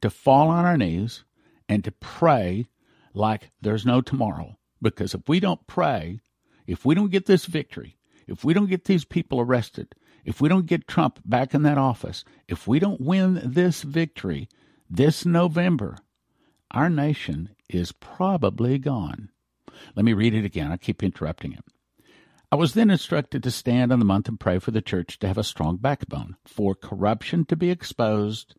to 0.00 0.10
fall 0.10 0.48
on 0.48 0.64
our 0.64 0.76
knees, 0.76 1.22
and 1.68 1.84
to 1.84 1.92
pray 1.92 2.66
like 3.14 3.52
there's 3.60 3.86
no 3.86 4.00
tomorrow. 4.00 4.58
Because 4.82 5.14
if 5.14 5.28
we 5.28 5.38
don't 5.38 5.64
pray, 5.68 6.18
if 6.66 6.84
we 6.84 6.96
don't 6.96 7.12
get 7.12 7.26
this 7.26 7.46
victory, 7.46 7.96
if 8.26 8.42
we 8.42 8.52
don't 8.52 8.68
get 8.68 8.86
these 8.86 9.04
people 9.04 9.40
arrested, 9.40 9.94
if 10.24 10.40
we 10.40 10.48
don't 10.48 10.66
get 10.66 10.88
Trump 10.88 11.20
back 11.24 11.54
in 11.54 11.62
that 11.62 11.78
office, 11.78 12.24
if 12.48 12.66
we 12.66 12.80
don't 12.80 13.00
win 13.00 13.40
this 13.44 13.82
victory 13.82 14.48
this 14.90 15.24
November, 15.24 15.98
our 16.72 16.90
nation 16.90 17.50
is 17.70 17.92
probably 17.92 18.76
gone. 18.80 19.30
Let 19.94 20.04
me 20.04 20.12
read 20.12 20.34
it 20.34 20.44
again. 20.44 20.70
I 20.70 20.76
keep 20.76 21.02
interrupting 21.02 21.52
him. 21.52 21.64
I 22.50 22.56
was 22.56 22.72
then 22.74 22.88
instructed 22.88 23.42
to 23.42 23.50
stand 23.50 23.92
on 23.92 23.98
the 23.98 24.04
month 24.06 24.28
and 24.28 24.40
pray 24.40 24.58
for 24.58 24.70
the 24.70 24.80
church 24.80 25.18
to 25.18 25.28
have 25.28 25.36
a 25.36 25.44
strong 25.44 25.76
backbone, 25.76 26.36
for 26.46 26.74
corruption 26.74 27.44
to 27.46 27.56
be 27.56 27.70
exposed, 27.70 28.54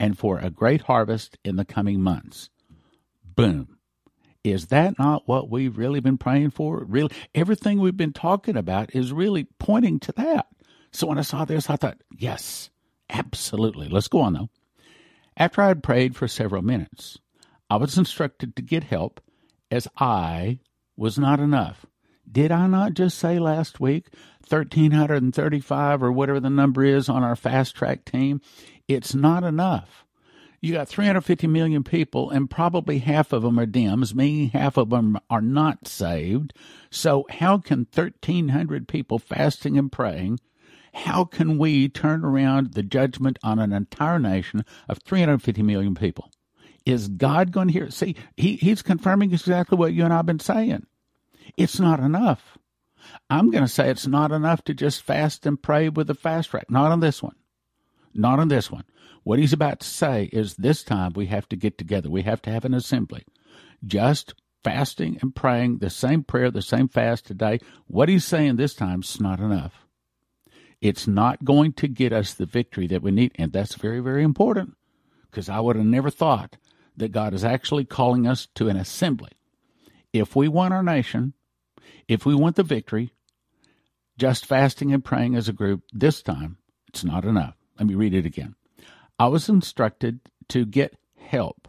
and 0.00 0.18
for 0.18 0.38
a 0.38 0.50
great 0.50 0.82
harvest 0.82 1.38
in 1.44 1.56
the 1.56 1.64
coming 1.64 2.00
months. 2.00 2.48
Boom. 3.22 3.78
Is 4.42 4.66
that 4.66 4.98
not 4.98 5.26
what 5.26 5.50
we've 5.50 5.76
really 5.76 6.00
been 6.00 6.18
praying 6.18 6.50
for? 6.50 6.84
Really, 6.84 7.10
everything 7.34 7.80
we've 7.80 7.96
been 7.96 8.12
talking 8.12 8.56
about 8.56 8.94
is 8.94 9.12
really 9.12 9.44
pointing 9.58 10.00
to 10.00 10.12
that. 10.12 10.46
So 10.90 11.06
when 11.06 11.18
I 11.18 11.22
saw 11.22 11.44
this, 11.44 11.68
I 11.68 11.76
thought, 11.76 11.98
yes, 12.10 12.70
absolutely. 13.10 13.88
Let's 13.88 14.08
go 14.08 14.20
on 14.20 14.34
though. 14.34 14.50
After 15.36 15.62
I 15.62 15.68
had 15.68 15.82
prayed 15.82 16.14
for 16.14 16.28
several 16.28 16.62
minutes, 16.62 17.18
I 17.68 17.76
was 17.76 17.98
instructed 17.98 18.54
to 18.54 18.62
get 18.62 18.84
help 18.84 19.20
as 19.74 19.88
I 19.98 20.60
was 20.96 21.18
not 21.18 21.40
enough. 21.40 21.84
Did 22.30 22.52
I 22.52 22.66
not 22.68 22.94
just 22.94 23.18
say 23.18 23.38
last 23.38 23.80
week 23.80 24.06
1335 24.48 26.02
or 26.02 26.12
whatever 26.12 26.40
the 26.40 26.48
number 26.48 26.84
is 26.84 27.08
on 27.08 27.22
our 27.22 27.36
fast 27.36 27.74
track 27.74 28.04
team? 28.04 28.40
It's 28.86 29.14
not 29.14 29.42
enough. 29.42 30.04
You 30.60 30.72
got 30.72 30.88
350 30.88 31.46
million 31.48 31.82
people, 31.82 32.30
and 32.30 32.48
probably 32.48 32.98
half 32.98 33.32
of 33.32 33.42
them 33.42 33.58
are 33.58 33.66
Dems, 33.66 34.14
meaning 34.14 34.48
half 34.50 34.78
of 34.78 34.88
them 34.88 35.18
are 35.28 35.42
not 35.42 35.86
saved. 35.86 36.54
So, 36.88 37.26
how 37.28 37.58
can 37.58 37.86
1,300 37.92 38.88
people 38.88 39.18
fasting 39.18 39.76
and 39.76 39.92
praying 39.92 40.38
how 40.94 41.24
can 41.24 41.58
we 41.58 41.88
turn 41.88 42.24
around 42.24 42.74
the 42.74 42.82
judgment 42.82 43.38
on 43.42 43.58
an 43.58 43.72
entire 43.72 44.18
nation 44.18 44.64
of 44.88 44.98
350 44.98 45.62
million 45.62 45.94
people? 45.94 46.30
Is 46.86 47.08
God 47.08 47.50
going 47.50 47.68
to 47.68 47.72
hear? 47.72 47.90
See, 47.90 48.16
he, 48.36 48.56
he's 48.56 48.82
confirming 48.82 49.32
exactly 49.32 49.78
what 49.78 49.94
you 49.94 50.04
and 50.04 50.12
I 50.12 50.16
have 50.16 50.26
been 50.26 50.38
saying. 50.38 50.86
It's 51.56 51.80
not 51.80 52.00
enough. 52.00 52.58
I'm 53.30 53.50
going 53.50 53.64
to 53.64 53.68
say 53.68 53.90
it's 53.90 54.06
not 54.06 54.32
enough 54.32 54.62
to 54.64 54.74
just 54.74 55.02
fast 55.02 55.46
and 55.46 55.60
pray 55.60 55.88
with 55.88 56.06
the 56.06 56.14
fast 56.14 56.50
track. 56.50 56.70
Not 56.70 56.90
on 56.90 57.00
this 57.00 57.22
one. 57.22 57.36
Not 58.14 58.38
on 58.38 58.48
this 58.48 58.70
one. 58.70 58.84
What 59.22 59.38
he's 59.38 59.52
about 59.52 59.80
to 59.80 59.86
say 59.86 60.28
is 60.32 60.56
this 60.56 60.82
time 60.82 61.12
we 61.14 61.26
have 61.26 61.48
to 61.48 61.56
get 61.56 61.78
together. 61.78 62.10
We 62.10 62.22
have 62.22 62.42
to 62.42 62.50
have 62.50 62.64
an 62.64 62.74
assembly. 62.74 63.24
Just 63.84 64.34
fasting 64.62 65.18
and 65.20 65.34
praying 65.34 65.78
the 65.78 65.90
same 65.90 66.22
prayer, 66.22 66.50
the 66.50 66.62
same 66.62 66.88
fast 66.88 67.26
today. 67.26 67.60
What 67.86 68.08
he's 68.08 68.24
saying 68.24 68.56
this 68.56 68.74
time 68.74 69.00
is 69.00 69.20
not 69.20 69.40
enough. 69.40 69.86
It's 70.80 71.06
not 71.06 71.44
going 71.44 71.72
to 71.74 71.88
get 71.88 72.12
us 72.12 72.34
the 72.34 72.46
victory 72.46 72.86
that 72.88 73.02
we 73.02 73.10
need. 73.10 73.32
And 73.36 73.52
that's 73.52 73.74
very, 73.74 74.00
very 74.00 74.22
important 74.22 74.76
because 75.30 75.48
I 75.48 75.60
would 75.60 75.76
have 75.76 75.86
never 75.86 76.10
thought 76.10 76.56
that 76.96 77.12
God 77.12 77.34
is 77.34 77.44
actually 77.44 77.84
calling 77.84 78.26
us 78.26 78.46
to 78.54 78.68
an 78.68 78.76
assembly. 78.76 79.32
If 80.12 80.36
we 80.36 80.48
want 80.48 80.74
our 80.74 80.82
nation, 80.82 81.34
if 82.08 82.24
we 82.24 82.34
want 82.34 82.56
the 82.56 82.62
victory, 82.62 83.12
just 84.16 84.46
fasting 84.46 84.92
and 84.92 85.04
praying 85.04 85.34
as 85.34 85.48
a 85.48 85.52
group 85.52 85.82
this 85.92 86.22
time, 86.22 86.58
it's 86.88 87.04
not 87.04 87.24
enough. 87.24 87.56
Let 87.78 87.88
me 87.88 87.94
read 87.94 88.14
it 88.14 88.26
again. 88.26 88.54
I 89.18 89.26
was 89.26 89.48
instructed 89.48 90.20
to 90.48 90.64
get 90.64 90.96
help 91.16 91.68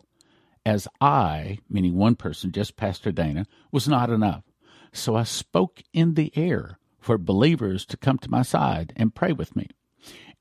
as 0.66 0.88
I, 1.00 1.60
meaning 1.70 1.96
one 1.96 2.16
person, 2.16 2.52
just 2.52 2.76
Pastor 2.76 3.12
Dana, 3.12 3.46
was 3.72 3.88
not 3.88 4.10
enough. 4.10 4.44
So 4.92 5.16
I 5.16 5.24
spoke 5.24 5.84
in 5.94 6.16
the 6.16 6.32
air 6.36 6.80
for 7.00 7.18
believers 7.18 7.86
to 7.86 7.98
come 7.98 8.18
to 8.20 8.32
my 8.32 8.42
side 8.42 8.94
and 8.96 9.14
pray 9.14 9.32
with 9.32 9.56
me. 9.56 9.68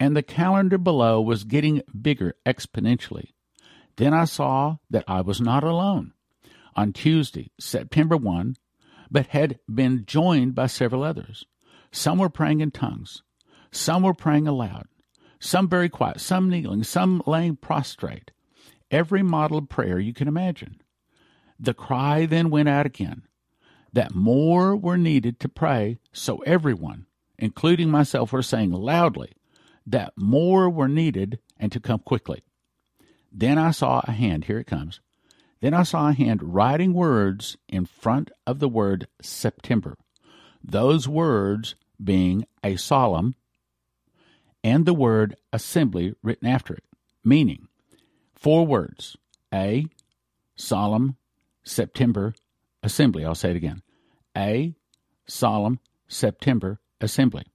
And 0.00 0.17
the 0.17 0.23
calendar 0.23 0.79
below 0.79 1.21
was 1.21 1.45
getting 1.45 1.83
bigger 2.00 2.37
exponentially. 2.47 3.31
Then 3.96 4.12
I 4.12 4.24
saw 4.24 4.76
that 4.90 5.04
I 5.06 5.20
was 5.20 5.40
not 5.40 5.64
alone. 5.64 6.12
On 6.76 6.92
Tuesday, 6.92 7.50
September 7.58 8.16
1, 8.16 8.56
but 9.10 9.28
had 9.28 9.60
been 9.72 10.04
joined 10.06 10.54
by 10.54 10.66
several 10.66 11.04
others. 11.04 11.44
Some 11.92 12.18
were 12.18 12.28
praying 12.28 12.60
in 12.60 12.72
tongues, 12.72 13.22
some 13.70 14.02
were 14.02 14.14
praying 14.14 14.48
aloud, 14.48 14.86
some 15.38 15.68
very 15.68 15.88
quiet, 15.88 16.20
some 16.20 16.50
kneeling, 16.50 16.82
some 16.82 17.22
laying 17.26 17.56
prostrate. 17.56 18.32
Every 18.90 19.22
model 19.22 19.58
of 19.58 19.68
prayer 19.68 19.98
you 19.98 20.12
can 20.12 20.26
imagine. 20.26 20.80
The 21.58 21.74
cry 21.74 22.26
then 22.26 22.50
went 22.50 22.68
out 22.68 22.86
again 22.86 23.22
that 23.92 24.14
more 24.14 24.74
were 24.74 24.98
needed 24.98 25.38
to 25.38 25.48
pray, 25.48 25.98
so 26.12 26.38
everyone, 26.38 27.06
including 27.38 27.90
myself, 27.90 28.32
were 28.32 28.42
saying 28.42 28.72
loudly 28.72 29.32
that 29.86 30.12
more 30.16 30.68
were 30.68 30.88
needed 30.88 31.38
and 31.58 31.70
to 31.70 31.78
come 31.78 32.00
quickly. 32.00 32.42
Then 33.37 33.59
I 33.59 33.73
saw 33.73 34.00
a 34.05 34.12
hand, 34.12 34.45
here 34.45 34.61
it 34.61 34.69
comes. 34.69 35.00
Then 35.61 35.75
I 35.75 35.83
saw 35.83 36.09
a 36.09 36.12
hand 36.12 36.55
writing 36.55 36.95
words 36.95 37.57
in 37.69 37.85
front 37.85 38.31
of 38.47 38.61
the 38.61 38.69
word 38.69 39.09
September. 39.21 39.97
Those 40.62 41.09
words 41.09 41.75
being 42.03 42.47
a 42.62 42.76
solemn 42.76 43.35
and 44.62 44.87
the 44.87 44.95
word 44.95 45.35
assembly 45.53 46.14
written 46.23 46.47
after 46.47 46.75
it, 46.75 46.85
meaning 47.25 47.67
four 48.35 48.64
words 48.64 49.17
a 49.53 49.87
solemn 50.55 51.17
September 51.64 52.35
assembly. 52.83 53.25
I'll 53.25 53.35
say 53.35 53.50
it 53.50 53.57
again 53.57 53.83
a 54.37 54.75
solemn 55.26 55.81
September 56.07 56.81
assembly, 57.00 57.47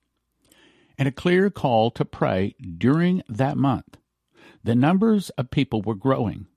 and 0.98 1.08
a 1.08 1.12
clear 1.12 1.50
call 1.50 1.90
to 1.92 2.04
pray 2.04 2.56
during 2.78 3.22
that 3.30 3.56
month. 3.56 3.99
The 4.63 4.75
numbers 4.75 5.30
of 5.32 5.51
people 5.51 5.82
were 5.82 5.96
growing, 5.96 6.48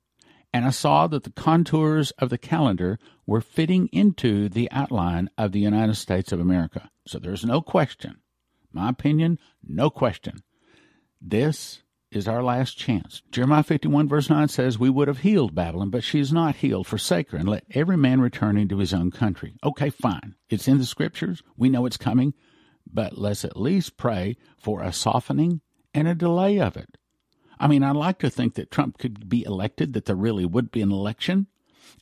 and 0.53 0.65
I 0.65 0.71
saw 0.71 1.07
that 1.07 1.25
the 1.25 1.31
contours 1.31 2.11
of 2.13 2.31
the 2.31 2.39
calendar 2.39 2.99
were 3.27 3.41
fitting 3.41 3.89
into 3.93 4.49
the 4.49 4.71
outline 4.71 5.31
of 5.39 5.53
the 5.53 5.61
United 5.61 5.95
States 5.95 6.33
of 6.33 6.41
America. 6.41 6.91
So 7.07 7.19
there's 7.19 7.45
no 7.45 7.61
question, 7.61 8.19
my 8.73 8.89
opinion, 8.89 9.39
no 9.63 9.89
question. 9.89 10.43
This 11.21 11.83
is 12.11 12.29
our 12.29 12.43
last 12.43 12.77
chance. 12.77 13.23
Jeremiah 13.31 13.63
51, 13.63 14.09
verse 14.09 14.29
9 14.29 14.49
says, 14.49 14.79
We 14.79 14.91
would 14.91 15.09
have 15.09 15.21
healed 15.21 15.55
Babylon, 15.55 15.91
but 15.91 16.05
she 16.05 16.21
is 16.21 16.33
not 16.33 16.57
healed. 16.57 16.87
Forsake 16.87 17.31
her, 17.31 17.39
and 17.39 17.49
let 17.49 17.65
every 17.71 17.97
man 17.97 18.21
return 18.21 18.59
into 18.59 18.79
his 18.79 18.93
own 18.93 19.11
country. 19.11 19.55
Okay, 19.65 19.91
fine. 19.91 20.35
It's 20.51 20.69
in 20.69 20.79
the 20.79 20.85
scriptures. 20.85 21.43
We 21.57 21.71
know 21.71 21.87
it's 21.87 21.97
coming, 21.97 22.35
but 22.87 23.17
let's 23.17 23.45
at 23.45 23.57
least 23.57 23.97
pray 23.97 24.37
for 24.59 24.83
a 24.83 24.93
softening 24.93 25.61
and 25.95 26.07
a 26.07 26.15
delay 26.15 26.61
of 26.61 26.77
it. 26.77 26.99
I 27.63 27.69
mean, 27.69 27.85
I'd 27.85 27.95
like 27.95 28.19
to 28.19 28.29
think 28.29 28.55
that 28.55 28.73
Trump 28.73 28.99
could 28.99 29.29
be 29.29 29.45
elected, 29.45 29.93
that 29.93 30.07
there 30.07 30.17
really 30.17 30.45
would 30.45 30.73
be 30.73 30.83
an 30.83 30.91
election, 30.91 31.47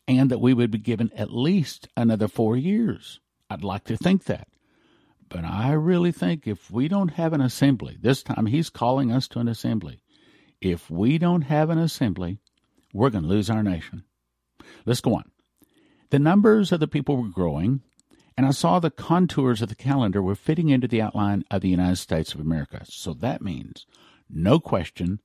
and 0.09 0.31
that 0.31 0.41
we 0.41 0.55
would 0.55 0.71
be 0.71 0.79
given 0.79 1.13
at 1.15 1.35
least 1.35 1.87
another 1.99 2.29
four 2.29 2.57
years. 2.57 3.21
I'd 3.51 3.63
like 3.63 3.85
to 3.85 3.99
think 3.99 4.25
that. 4.25 4.49
But 5.29 5.45
I 5.45 5.73
really 5.73 6.13
think 6.13 6.47
if 6.47 6.71
we 6.71 6.89
don't 6.89 7.11
have 7.13 7.35
an 7.35 7.43
assembly, 7.43 7.99
this 8.01 8.23
time 8.23 8.47
he's 8.47 8.71
calling 8.71 9.13
us 9.13 9.29
to 9.29 9.39
an 9.39 9.49
assembly. 9.49 10.01
If 10.63 10.91
we 10.91 11.19
don't 11.19 11.43
have 11.43 11.69
an 11.69 11.79
assembly, 11.79 12.39
we're 12.95 13.11
going 13.11 13.25
to 13.25 13.31
lose 13.31 13.51
our 13.51 13.63
nation. 13.63 14.05
Let's 14.87 15.03
go 15.03 15.15
on. 15.17 15.31
The 16.09 16.19
numbers 16.19 16.73
of 16.73 16.81
the 16.81 16.89
people 16.89 17.19
were 17.19 17.29
growing, 17.29 17.83
and 18.35 18.47
I 18.47 18.53
saw 18.53 18.79
the 18.79 18.91
contours 18.91 19.61
of 19.61 19.69
the 19.69 19.75
calendar 19.75 20.23
were 20.23 20.35
fitting 20.35 20.71
into 20.71 20.89
the 20.89 21.03
outline 21.03 21.45
of 21.51 21.61
the 21.61 21.69
United 21.69 21.97
States 21.97 22.33
of 22.33 22.41
America. 22.41 22.81
So 22.87 23.13
that 23.13 23.43
means, 23.43 23.85
no 24.31 24.59
question, 24.59 25.21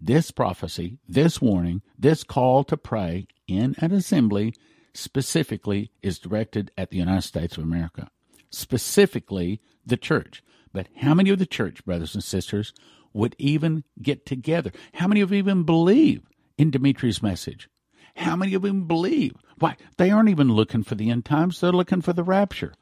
this 0.00 0.30
prophecy, 0.30 0.98
this 1.08 1.40
warning, 1.40 1.82
this 1.98 2.24
call 2.24 2.64
to 2.64 2.76
pray 2.76 3.26
in 3.46 3.74
an 3.78 3.92
assembly 3.92 4.54
specifically 4.94 5.90
is 6.02 6.18
directed 6.18 6.70
at 6.76 6.90
the 6.90 6.98
United 6.98 7.22
States 7.22 7.56
of 7.56 7.64
America 7.64 8.10
specifically 8.50 9.60
the 9.84 9.96
church. 9.96 10.42
But 10.72 10.88
how 10.96 11.14
many 11.14 11.30
of 11.30 11.38
the 11.38 11.46
church, 11.46 11.84
brothers 11.84 12.14
and 12.14 12.22
sisters, 12.22 12.72
would 13.12 13.34
even 13.38 13.84
get 14.02 14.26
together. 14.26 14.70
How 14.92 15.08
many 15.08 15.22
of 15.22 15.32
you 15.32 15.38
even 15.38 15.64
believe 15.64 16.22
in 16.58 16.70
Dimitri's 16.70 17.22
message? 17.22 17.68
How 18.16 18.36
many 18.36 18.54
of 18.54 18.62
them 18.62 18.86
believe? 18.86 19.34
Why, 19.58 19.76
they 19.96 20.10
aren't 20.10 20.28
even 20.28 20.52
looking 20.52 20.82
for 20.82 20.94
the 20.94 21.10
end 21.10 21.24
times, 21.24 21.60
they're 21.60 21.72
looking 21.72 22.02
for 22.02 22.12
the 22.12 22.22
rapture. 22.22 22.74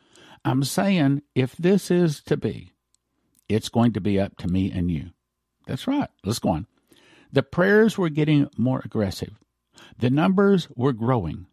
I'm 0.45 0.65
saying 0.65 1.23
if 1.35 1.57
this 1.57 1.91
is 1.91 2.21
to 2.23 2.37
be, 2.37 2.73
it's 3.49 3.69
going 3.69 3.93
to 3.93 4.01
be 4.01 4.19
up 4.19 4.37
to 4.39 4.49
me 4.49 4.71
and 4.71 4.91
you. 4.91 5.11
That's 5.67 5.87
right. 5.87 6.09
Let's 6.25 6.39
go 6.39 6.51
on. 6.51 6.67
The 7.37 7.43
prayers 7.43 7.99
were 7.99 8.09
getting 8.09 8.49
more 8.57 8.81
aggressive. 8.83 9.35
The 9.99 10.09
numbers 10.09 10.69
were 10.75 10.95
growing. 10.95 11.45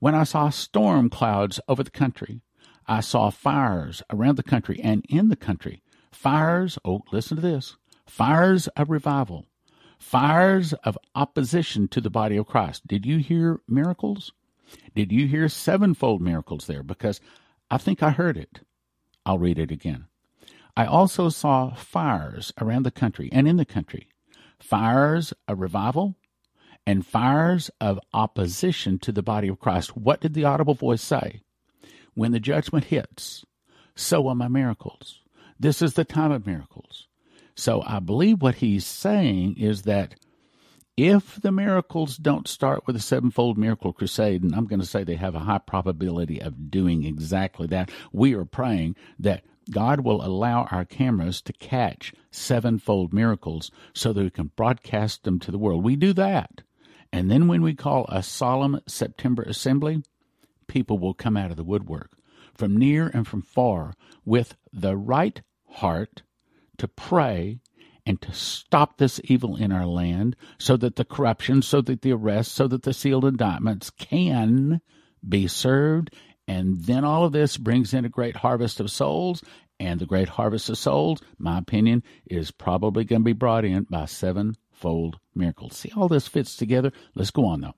When 0.00 0.12
I 0.12 0.24
saw 0.24 0.50
storm 0.50 1.10
clouds 1.10 1.60
over 1.68 1.84
the 1.84 1.92
country, 1.92 2.40
I 2.88 2.98
saw 2.98 3.30
fires 3.30 4.02
around 4.10 4.36
the 4.36 4.42
country 4.42 4.80
and 4.82 5.06
in 5.08 5.28
the 5.28 5.36
country. 5.36 5.84
Fires, 6.10 6.76
oh, 6.84 7.02
listen 7.12 7.36
to 7.36 7.40
this 7.40 7.76
fires 8.04 8.66
of 8.76 8.90
revival, 8.90 9.46
fires 10.00 10.72
of 10.82 10.98
opposition 11.14 11.86
to 11.86 12.00
the 12.00 12.10
body 12.10 12.36
of 12.36 12.48
Christ. 12.48 12.88
Did 12.88 13.06
you 13.06 13.18
hear 13.18 13.60
miracles? 13.68 14.32
Did 14.96 15.12
you 15.12 15.28
hear 15.28 15.48
sevenfold 15.48 16.20
miracles 16.20 16.66
there? 16.66 16.82
Because 16.82 17.20
I 17.70 17.78
think 17.78 18.02
I 18.02 18.10
heard 18.10 18.36
it. 18.36 18.62
I'll 19.24 19.38
read 19.38 19.60
it 19.60 19.70
again. 19.70 20.08
I 20.76 20.86
also 20.86 21.28
saw 21.28 21.74
fires 21.74 22.52
around 22.60 22.82
the 22.82 22.90
country 22.90 23.28
and 23.30 23.46
in 23.46 23.56
the 23.56 23.64
country, 23.64 24.08
fires 24.60 25.32
of 25.46 25.60
revival 25.60 26.16
and 26.86 27.06
fires 27.06 27.70
of 27.80 28.00
opposition 28.12 28.98
to 29.00 29.12
the 29.12 29.22
body 29.22 29.48
of 29.48 29.60
Christ. 29.60 29.96
What 29.96 30.20
did 30.20 30.34
the 30.34 30.44
audible 30.44 30.74
voice 30.74 31.02
say? 31.02 31.42
When 32.14 32.32
the 32.32 32.40
judgment 32.40 32.86
hits, 32.86 33.44
so 33.94 34.28
are 34.28 34.34
my 34.34 34.48
miracles. 34.48 35.20
This 35.60 35.82
is 35.82 35.94
the 35.94 36.04
time 36.04 36.32
of 36.32 36.46
miracles. 36.46 37.06
So 37.54 37.82
I 37.86 37.98
believe 37.98 38.40
what 38.40 38.56
he's 38.56 38.86
saying 38.86 39.56
is 39.58 39.82
that 39.82 40.14
if 40.96 41.40
the 41.40 41.52
miracles 41.52 42.16
don't 42.16 42.48
start 42.48 42.86
with 42.86 42.96
a 42.96 43.00
sevenfold 43.00 43.56
miracle 43.56 43.92
crusade, 43.92 44.42
and 44.42 44.54
I'm 44.54 44.66
going 44.66 44.80
to 44.80 44.86
say 44.86 45.04
they 45.04 45.14
have 45.14 45.34
a 45.36 45.40
high 45.40 45.58
probability 45.58 46.40
of 46.40 46.70
doing 46.70 47.04
exactly 47.04 47.66
that, 47.68 47.90
we 48.12 48.34
are 48.34 48.44
praying 48.44 48.96
that 49.18 49.44
God 49.70 50.00
will 50.00 50.24
allow 50.24 50.64
our 50.64 50.84
cameras 50.84 51.42
to 51.42 51.52
catch 51.52 52.14
sevenfold 52.30 53.12
miracles 53.12 53.70
so 53.94 54.12
that 54.12 54.22
we 54.22 54.30
can 54.30 54.50
broadcast 54.56 55.24
them 55.24 55.38
to 55.40 55.50
the 55.50 55.58
world. 55.58 55.84
We 55.84 55.96
do 55.96 56.12
that. 56.14 56.62
And 57.12 57.30
then 57.30 57.48
when 57.48 57.62
we 57.62 57.74
call 57.74 58.06
a 58.08 58.22
solemn 58.22 58.80
September 58.86 59.42
assembly, 59.42 60.02
people 60.66 60.98
will 60.98 61.14
come 61.14 61.36
out 61.36 61.50
of 61.50 61.56
the 61.56 61.64
woodwork 61.64 62.10
from 62.54 62.76
near 62.76 63.08
and 63.08 63.26
from 63.26 63.42
far 63.42 63.94
with 64.24 64.56
the 64.72 64.96
right 64.96 65.40
heart 65.70 66.22
to 66.76 66.88
pray 66.88 67.60
and 68.04 68.20
to 68.22 68.32
stop 68.32 68.96
this 68.96 69.20
evil 69.24 69.56
in 69.56 69.70
our 69.70 69.86
land 69.86 70.34
so 70.58 70.76
that 70.76 70.96
the 70.96 71.04
corruption, 71.04 71.62
so 71.62 71.80
that 71.82 72.02
the 72.02 72.12
arrests, 72.12 72.54
so 72.54 72.66
that 72.66 72.82
the 72.82 72.94
sealed 72.94 73.24
indictments 73.24 73.90
can 73.90 74.80
be 75.26 75.46
served 75.46 76.10
and 76.48 76.80
then 76.80 77.04
all 77.04 77.24
of 77.24 77.32
this 77.32 77.58
brings 77.58 77.92
in 77.92 78.06
a 78.06 78.08
great 78.08 78.36
harvest 78.36 78.80
of 78.80 78.90
souls. 78.90 79.42
And 79.80 80.00
the 80.00 80.06
great 80.06 80.28
harvest 80.28 80.68
of 80.70 80.78
souls, 80.78 81.20
my 81.38 81.58
opinion, 81.58 82.02
is 82.26 82.50
probably 82.50 83.04
going 83.04 83.20
to 83.20 83.26
be 83.26 83.32
brought 83.32 83.64
in 83.64 83.84
by 83.84 84.06
sevenfold 84.06 85.20
miracles. 85.36 85.76
See, 85.76 85.92
all 85.96 86.08
this 86.08 86.26
fits 86.26 86.56
together. 86.56 86.90
Let's 87.14 87.30
go 87.30 87.46
on, 87.46 87.60
though. 87.60 87.74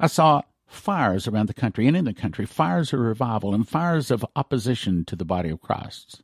I 0.00 0.08
saw 0.08 0.42
fires 0.66 1.28
around 1.28 1.46
the 1.46 1.54
country 1.54 1.86
and 1.86 1.96
in 1.96 2.04
the 2.04 2.12
country, 2.12 2.46
fires 2.46 2.92
of 2.92 2.98
revival 2.98 3.54
and 3.54 3.68
fires 3.68 4.10
of 4.10 4.26
opposition 4.34 5.04
to 5.04 5.14
the 5.14 5.24
body 5.24 5.50
of 5.50 5.60
Christ. 5.60 6.22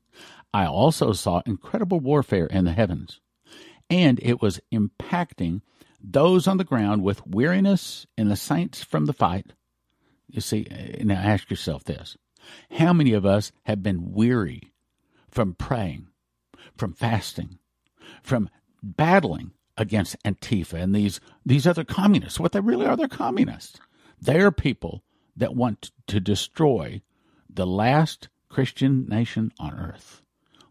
I 0.52 0.66
also 0.66 1.12
saw 1.12 1.42
incredible 1.46 2.00
warfare 2.00 2.46
in 2.46 2.64
the 2.64 2.72
heavens, 2.72 3.20
and 3.88 4.18
it 4.24 4.42
was 4.42 4.60
impacting 4.72 5.60
those 6.00 6.48
on 6.48 6.56
the 6.56 6.64
ground 6.64 7.04
with 7.04 7.26
weariness 7.26 8.06
and 8.18 8.28
the 8.28 8.36
saints 8.36 8.82
from 8.82 9.06
the 9.06 9.12
fight 9.12 9.52
you 10.28 10.40
see, 10.40 10.66
uh, 10.70 11.04
now 11.04 11.14
ask 11.14 11.50
yourself 11.50 11.84
this 11.84 12.16
how 12.72 12.92
many 12.92 13.12
of 13.12 13.26
us 13.26 13.52
have 13.64 13.82
been 13.82 14.12
weary 14.12 14.72
from 15.28 15.54
praying, 15.54 16.08
from 16.76 16.92
fasting, 16.92 17.58
from 18.22 18.48
battling 18.82 19.52
against 19.76 20.16
Antifa 20.24 20.74
and 20.74 20.94
these, 20.94 21.20
these 21.44 21.66
other 21.66 21.84
communists? 21.84 22.40
What 22.40 22.52
they 22.52 22.60
really 22.60 22.86
are, 22.86 22.96
they're 22.96 23.08
communists. 23.08 23.78
They're 24.20 24.52
people 24.52 25.02
that 25.36 25.54
want 25.54 25.90
to 26.06 26.20
destroy 26.20 27.02
the 27.52 27.66
last 27.66 28.28
Christian 28.48 29.06
nation 29.08 29.52
on 29.58 29.78
earth. 29.78 30.22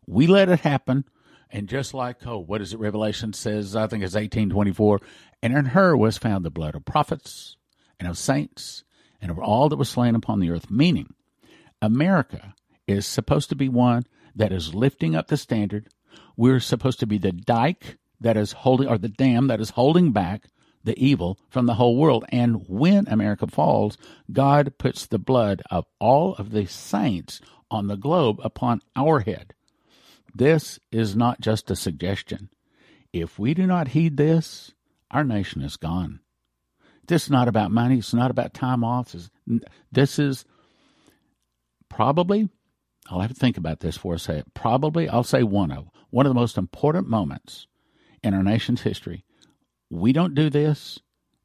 We 0.07 0.27
let 0.27 0.49
it 0.49 0.61
happen. 0.61 1.05
And 1.51 1.69
just 1.69 1.93
like, 1.93 2.25
oh, 2.25 2.39
what 2.39 2.61
is 2.61 2.73
it? 2.73 2.79
Revelation 2.79 3.31
says, 3.31 3.75
I 3.75 3.87
think 3.87 4.03
it's 4.03 4.15
1824. 4.15 4.99
And 5.41 5.55
in 5.55 5.65
her 5.67 5.95
was 5.95 6.17
found 6.17 6.43
the 6.43 6.49
blood 6.49 6.75
of 6.75 6.83
prophets 6.83 7.55
and 7.99 8.09
of 8.09 8.17
saints 8.17 8.83
and 9.25 9.31
over 9.31 9.41
all 9.41 9.69
that 9.69 9.77
was 9.77 9.89
slain 9.89 10.13
upon 10.13 10.39
the 10.39 10.51
earth, 10.51 10.69
meaning 10.69 11.11
America 11.81 12.53
is 12.87 13.07
supposed 13.07 13.49
to 13.49 13.55
be 13.55 13.67
one 13.67 14.03
that 14.35 14.51
is 14.51 14.75
lifting 14.75 15.15
up 15.15 15.29
the 15.29 15.35
standard. 15.35 15.87
We're 16.37 16.59
supposed 16.59 16.99
to 16.99 17.07
be 17.07 17.17
the 17.17 17.31
dike 17.31 17.97
that 18.21 18.37
is 18.37 18.51
holding, 18.51 18.87
or 18.87 18.99
the 18.99 19.09
dam 19.09 19.47
that 19.47 19.59
is 19.59 19.71
holding 19.71 20.11
back 20.11 20.43
the 20.83 20.95
evil 21.03 21.39
from 21.49 21.65
the 21.65 21.73
whole 21.73 21.97
world. 21.97 22.23
And 22.29 22.67
when 22.67 23.07
America 23.07 23.47
falls, 23.47 23.97
God 24.31 24.77
puts 24.77 25.07
the 25.07 25.17
blood 25.17 25.63
of 25.71 25.85
all 25.99 26.35
of 26.35 26.51
the 26.51 26.67
saints 26.67 27.41
on 27.71 27.87
the 27.87 27.97
globe 27.97 28.39
upon 28.43 28.81
our 28.95 29.21
head. 29.21 29.55
This 30.35 30.79
is 30.91 31.15
not 31.15 31.41
just 31.41 31.71
a 31.71 31.75
suggestion. 31.75 32.49
If 33.11 33.39
we 33.39 33.55
do 33.55 33.65
not 33.65 33.87
heed 33.87 34.17
this, 34.17 34.71
our 35.09 35.23
nation 35.23 35.63
is 35.63 35.77
gone. 35.77 36.19
This 37.07 37.23
is 37.25 37.29
not 37.29 37.47
about 37.47 37.71
money. 37.71 37.99
It's 37.99 38.13
not 38.13 38.31
about 38.31 38.53
time 38.53 38.83
off. 38.83 39.15
This 39.91 40.19
is 40.19 40.45
probably, 41.89 42.49
I'll 43.09 43.19
have 43.19 43.31
to 43.31 43.35
think 43.35 43.57
about 43.57 43.79
this 43.79 43.97
for 43.97 44.15
a 44.15 44.19
second. 44.19 44.53
Probably, 44.53 45.07
I'll 45.07 45.23
say 45.23 45.43
one 45.43 45.71
of 45.71 45.89
one 46.09 46.25
of 46.25 46.29
the 46.29 46.39
most 46.39 46.57
important 46.57 47.07
moments 47.07 47.67
in 48.23 48.33
our 48.33 48.43
nation's 48.43 48.81
history. 48.81 49.25
We 49.89 50.13
don't 50.13 50.33
do 50.33 50.49
this, 50.49 50.99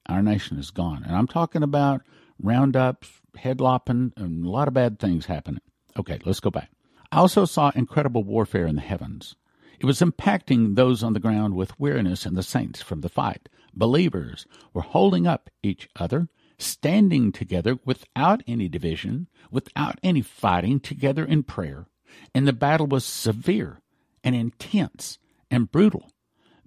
our 0.06 0.22
nation 0.22 0.58
is 0.58 0.70
gone. 0.70 1.02
And 1.04 1.14
I'm 1.14 1.26
talking 1.26 1.62
about 1.62 2.02
roundups, 2.42 3.10
headlopping, 3.36 4.12
and 4.16 4.44
a 4.44 4.48
lot 4.48 4.68
of 4.68 4.74
bad 4.74 4.98
things 4.98 5.26
happening. 5.26 5.60
Okay, 5.98 6.20
let's 6.24 6.40
go 6.40 6.50
back. 6.50 6.70
I 7.12 7.18
also 7.18 7.44
saw 7.44 7.72
incredible 7.74 8.22
warfare 8.22 8.66
in 8.66 8.76
the 8.76 8.80
heavens. 8.80 9.34
It 9.80 9.86
was 9.86 10.00
impacting 10.00 10.76
those 10.76 11.02
on 11.02 11.14
the 11.14 11.20
ground 11.20 11.54
with 11.54 11.78
weariness 11.78 12.24
and 12.24 12.36
the 12.36 12.42
saints 12.42 12.80
from 12.80 13.00
the 13.00 13.08
fight 13.08 13.48
believers 13.74 14.46
were 14.72 14.82
holding 14.82 15.26
up 15.26 15.50
each 15.62 15.88
other, 15.96 16.28
standing 16.58 17.32
together 17.32 17.78
without 17.84 18.42
any 18.46 18.68
division, 18.68 19.28
without 19.50 19.98
any 20.02 20.22
fighting, 20.22 20.80
together 20.80 21.24
in 21.24 21.42
prayer. 21.42 21.86
And 22.34 22.46
the 22.46 22.52
battle 22.52 22.86
was 22.86 23.04
severe 23.04 23.80
and 24.22 24.34
intense 24.34 25.18
and 25.50 25.70
brutal. 25.70 26.10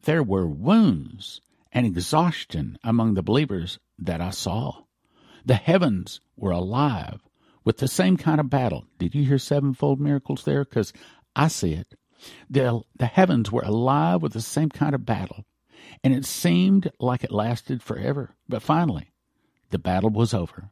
There 0.04 0.24
were 0.24 0.48
wounds 0.48 1.42
and 1.72 1.86
exhaustion 1.86 2.78
among 2.84 3.14
the 3.14 3.24
believers 3.24 3.80
that 4.00 4.22
I 4.22 4.32
saw. 4.32 4.84
The 5.46 5.56
heavens 5.56 6.22
were 6.36 6.52
alive 6.52 7.22
with 7.64 7.78
the 7.78 7.88
same 7.88 8.18
kind 8.18 8.40
of 8.40 8.50
battle. 8.50 8.86
Did 9.00 9.16
you 9.16 9.24
hear 9.24 9.38
sevenfold 9.38 10.00
miracles 10.00 10.44
there? 10.44 10.64
Because 10.64 10.94
I 11.36 11.48
see 11.48 11.74
it. 11.74 11.96
The, 12.50 12.82
the 12.98 13.06
heavens 13.06 13.52
were 13.52 13.64
alive 13.64 14.22
with 14.22 14.34
the 14.34 14.42
same 14.42 14.70
kind 14.70 14.96
of 14.96 15.06
battle 15.06 15.46
and 16.04 16.14
it 16.14 16.26
seemed 16.26 16.92
like 17.00 17.24
it 17.24 17.32
lasted 17.32 17.82
forever. 17.82 18.36
But 18.48 18.62
finally, 18.62 19.12
the 19.70 19.80
battle 19.80 20.10
was 20.10 20.34
over, 20.34 20.72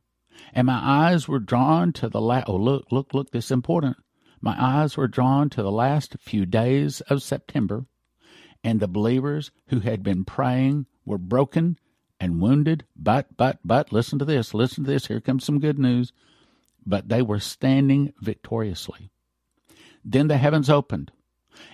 and 0.54 0.68
my 0.68 0.80
eyes 0.82 1.28
were 1.28 1.40
drawn 1.40 1.94
to 1.94 2.10
the 2.10 2.22
last. 2.22 2.48
Oh, 2.48 2.56
look, 2.56 2.92
look, 2.92 3.14
look! 3.14 3.32
This 3.32 3.46
is 3.46 3.52
important. 3.52 3.98
My 4.42 4.56
eyes 4.58 4.98
were 4.98 5.08
drawn 5.08 5.50
to 5.52 5.62
the 5.62 5.72
last 5.72 6.16
few 6.20 6.46
days 6.46 7.02
of 7.02 7.22
September, 7.22 7.86
and 8.64 8.80
the 8.80 8.88
believers 8.88 9.52
who 9.68 9.80
had 9.82 10.02
been 10.04 10.26
praying 10.26 10.88
were 11.06 11.20
broken 11.20 11.78
and 12.20 12.42
wounded. 12.42 12.86
But, 12.96 13.38
but, 13.38 13.60
but, 13.64 13.92
listen 13.92 14.20
to 14.20 14.26
this. 14.26 14.54
Listen 14.54 14.84
to 14.84 14.90
this. 14.90 15.08
Here 15.08 15.22
comes 15.22 15.44
some 15.44 15.60
good 15.60 15.78
news. 15.78 16.12
But 16.86 17.10
they 17.10 17.22
were 17.22 17.40
standing 17.40 18.14
victoriously. 18.20 19.12
Then 20.04 20.28
the 20.28 20.38
heavens 20.38 20.70
opened, 20.70 21.12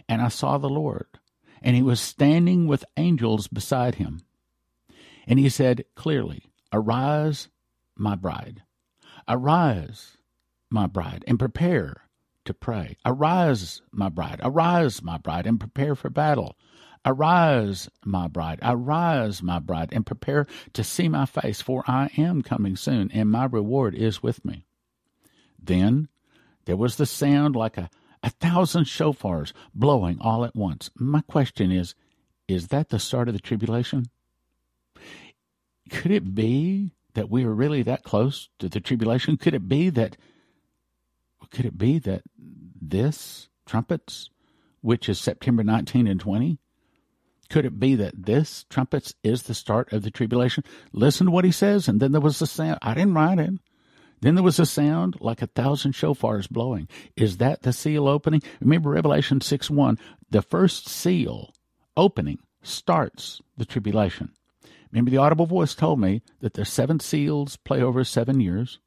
and 0.10 0.22
I 0.22 0.28
saw 0.28 0.58
the 0.58 0.70
Lord 0.70 1.08
and 1.68 1.76
he 1.76 1.84
was 1.84 2.00
standing 2.00 2.66
with 2.66 2.86
angels 2.96 3.50
beside 3.50 3.96
him. 3.96 4.22
And 5.28 5.38
he 5.38 5.50
said 5.50 5.84
clearly, 5.96 6.46
Arise, 6.72 7.50
my 7.94 8.16
bride. 8.16 8.64
Arise, 9.28 10.16
my 10.70 10.88
bride, 10.88 11.26
and 11.28 11.38
prepare 11.38 12.04
to 12.46 12.54
pray. 12.54 12.96
Arise, 13.06 13.82
my 13.92 14.08
bride. 14.08 14.40
Arise, 14.42 15.04
my 15.04 15.18
bride, 15.18 15.46
and 15.46 15.60
prepare 15.60 15.94
for 15.94 16.10
battle. 16.10 16.58
Arise, 17.06 17.90
my 18.06 18.30
bride. 18.30 18.60
Arise, 18.62 19.44
my 19.44 19.60
bride, 19.60 19.90
and 19.92 20.06
prepare 20.06 20.48
to 20.72 20.86
see 20.86 21.10
my 21.10 21.26
face, 21.26 21.60
for 21.60 21.84
I 21.86 22.10
am 22.18 22.44
coming 22.44 22.78
soon, 22.78 23.12
and 23.12 23.30
my 23.30 23.44
reward 23.44 23.94
is 23.94 24.24
with 24.24 24.46
me. 24.46 24.64
Then 25.62 26.08
there 26.64 26.78
was 26.78 26.96
the 26.96 27.06
sound 27.06 27.58
like 27.58 27.78
a 27.78 27.90
A 28.24 28.30
thousand 28.30 28.86
shofars 28.86 29.54
blowing 29.74 30.18
all 30.20 30.44
at 30.44 30.56
once. 30.56 30.90
My 30.96 31.22
question 31.22 31.72
is 31.72 31.96
is 32.48 32.70
that 32.70 32.90
the 32.90 33.00
start 33.00 33.28
of 33.28 33.34
the 33.34 33.42
tribulation? 33.42 34.06
Could 35.90 36.12
it 36.12 36.34
be 36.34 36.94
that 37.14 37.30
we 37.30 37.44
are 37.44 37.54
really 37.54 37.84
that 37.84 38.04
close 38.04 38.50
to 38.60 38.70
the 38.70 38.80
tribulation? 38.80 39.38
Could 39.38 39.54
it 39.54 39.68
be 39.68 39.90
that 39.90 40.18
could 41.52 41.66
it 41.66 41.78
be 41.78 42.00
that 42.00 42.24
this 42.82 43.50
trumpets, 43.66 44.30
which 44.82 45.08
is 45.08 45.20
September 45.20 45.64
19 45.64 46.08
and 46.08 46.20
20, 46.20 46.60
could 47.50 47.66
it 47.66 47.80
be 47.80 47.96
that 47.96 48.26
this 48.26 48.66
trumpets 48.70 49.14
is 49.24 49.44
the 49.44 49.54
start 49.54 49.94
of 49.94 50.04
the 50.04 50.12
tribulation? 50.12 50.64
Listen 50.92 51.28
to 51.28 51.32
what 51.32 51.46
he 51.46 51.52
says, 51.52 51.88
and 51.88 52.00
then 52.00 52.12
there 52.12 52.22
was 52.22 52.42
a 52.42 52.48
sound. 52.48 52.80
I 52.82 52.94
didn't 52.94 53.14
write 53.14 53.40
it. 53.40 53.54
Then 54.22 54.36
there 54.36 54.44
was 54.44 54.60
a 54.60 54.66
sound 54.66 55.18
like 55.20 55.42
a 55.42 55.48
thousand 55.48 55.94
shofars 55.94 56.50
blowing. 56.50 56.88
Is 57.16 57.38
that 57.38 57.62
the 57.62 57.74
seal 57.74 58.08
opening? 58.08 58.42
Remember 58.60 58.90
Revelation 58.90 59.42
6 59.42 59.70
1. 59.70 59.98
The 60.30 60.42
first 60.42 60.90
seal 60.90 61.54
opening 61.96 62.40
starts 62.64 63.42
the 63.58 63.66
tribulation. 63.66 64.32
Remember, 64.92 65.12
the 65.12 65.18
audible 65.18 65.46
voice 65.46 65.76
told 65.76 66.00
me 66.00 66.22
that 66.40 66.54
the 66.54 66.66
seven 66.66 67.00
seals 67.00 67.58
play 67.58 67.82
over 67.82 68.04
seven 68.04 68.40
years, 68.40 68.80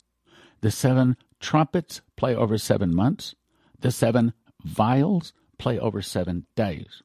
the 0.61 0.71
seven 0.71 1.16
trumpets 1.40 2.01
play 2.16 2.35
over 2.35 2.59
seven 2.59 2.95
months, 2.95 3.35
the 3.81 3.90
seven 3.90 4.33
vials 4.64 5.33
play 5.59 5.79
over 5.79 6.03
seven 6.03 6.47
days. 6.57 7.03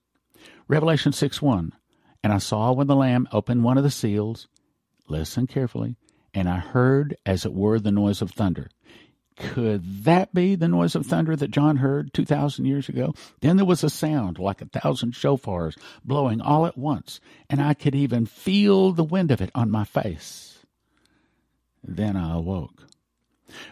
Revelation 0.67 1.11
6 1.11 1.41
1. 1.41 1.73
And 2.23 2.33
I 2.33 2.39
saw 2.39 2.71
when 2.71 2.88
the 2.88 2.95
Lamb 2.95 3.27
opened 3.31 3.63
one 3.63 3.77
of 3.77 3.83
the 3.83 3.91
seals, 3.91 4.47
listen 5.07 5.45
carefully, 5.45 5.95
and 6.35 6.49
I 6.49 6.57
heard 6.59 7.15
as 7.25 7.45
it 7.45 7.53
were 7.53 7.79
the 7.79 7.91
noise 7.91 8.21
of 8.21 8.31
thunder. 8.31 8.69
Could 9.37 10.03
that 10.03 10.33
be 10.33 10.55
the 10.55 10.67
noise 10.67 10.95
of 10.95 11.05
thunder 11.05 11.35
that 11.35 11.51
John 11.51 11.77
heard 11.77 12.13
2,000 12.13 12.65
years 12.65 12.87
ago? 12.87 13.13
Then 13.41 13.57
there 13.57 13.65
was 13.65 13.83
a 13.83 13.89
sound 13.89 14.37
like 14.37 14.61
a 14.61 14.65
thousand 14.65 15.13
shofars 15.13 15.75
blowing 16.03 16.41
all 16.41 16.65
at 16.65 16.77
once, 16.77 17.19
and 17.49 17.61
I 17.61 17.73
could 17.73 17.95
even 17.95 18.25
feel 18.25 18.91
the 18.91 19.03
wind 19.03 19.31
of 19.31 19.41
it 19.41 19.49
on 19.55 19.71
my 19.71 19.83
face. 19.85 20.59
Then 21.83 22.15
I 22.15 22.35
awoke. 22.35 22.83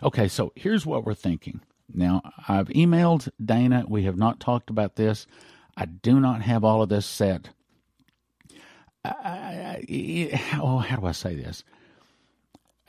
Okay, 0.02 0.28
so 0.28 0.52
here's 0.56 0.86
what 0.86 1.06
we're 1.06 1.14
thinking. 1.14 1.62
Now, 1.94 2.22
I've 2.48 2.70
emailed 2.70 3.30
Dana. 3.44 3.86
We 3.88 4.04
have 4.04 4.18
not 4.18 4.40
talked 4.40 4.70
about 4.70 4.96
this. 4.96 5.28
I 5.76 5.86
do 5.86 6.20
not 6.20 6.42
have 6.42 6.64
all 6.64 6.82
of 6.82 6.90
this 6.90 7.06
set. 7.06 7.50
I, 9.04 9.10
I, 9.90 10.58
oh, 10.62 10.78
how 10.78 10.98
do 10.98 11.06
I 11.06 11.12
say 11.12 11.36
this? 11.36 11.64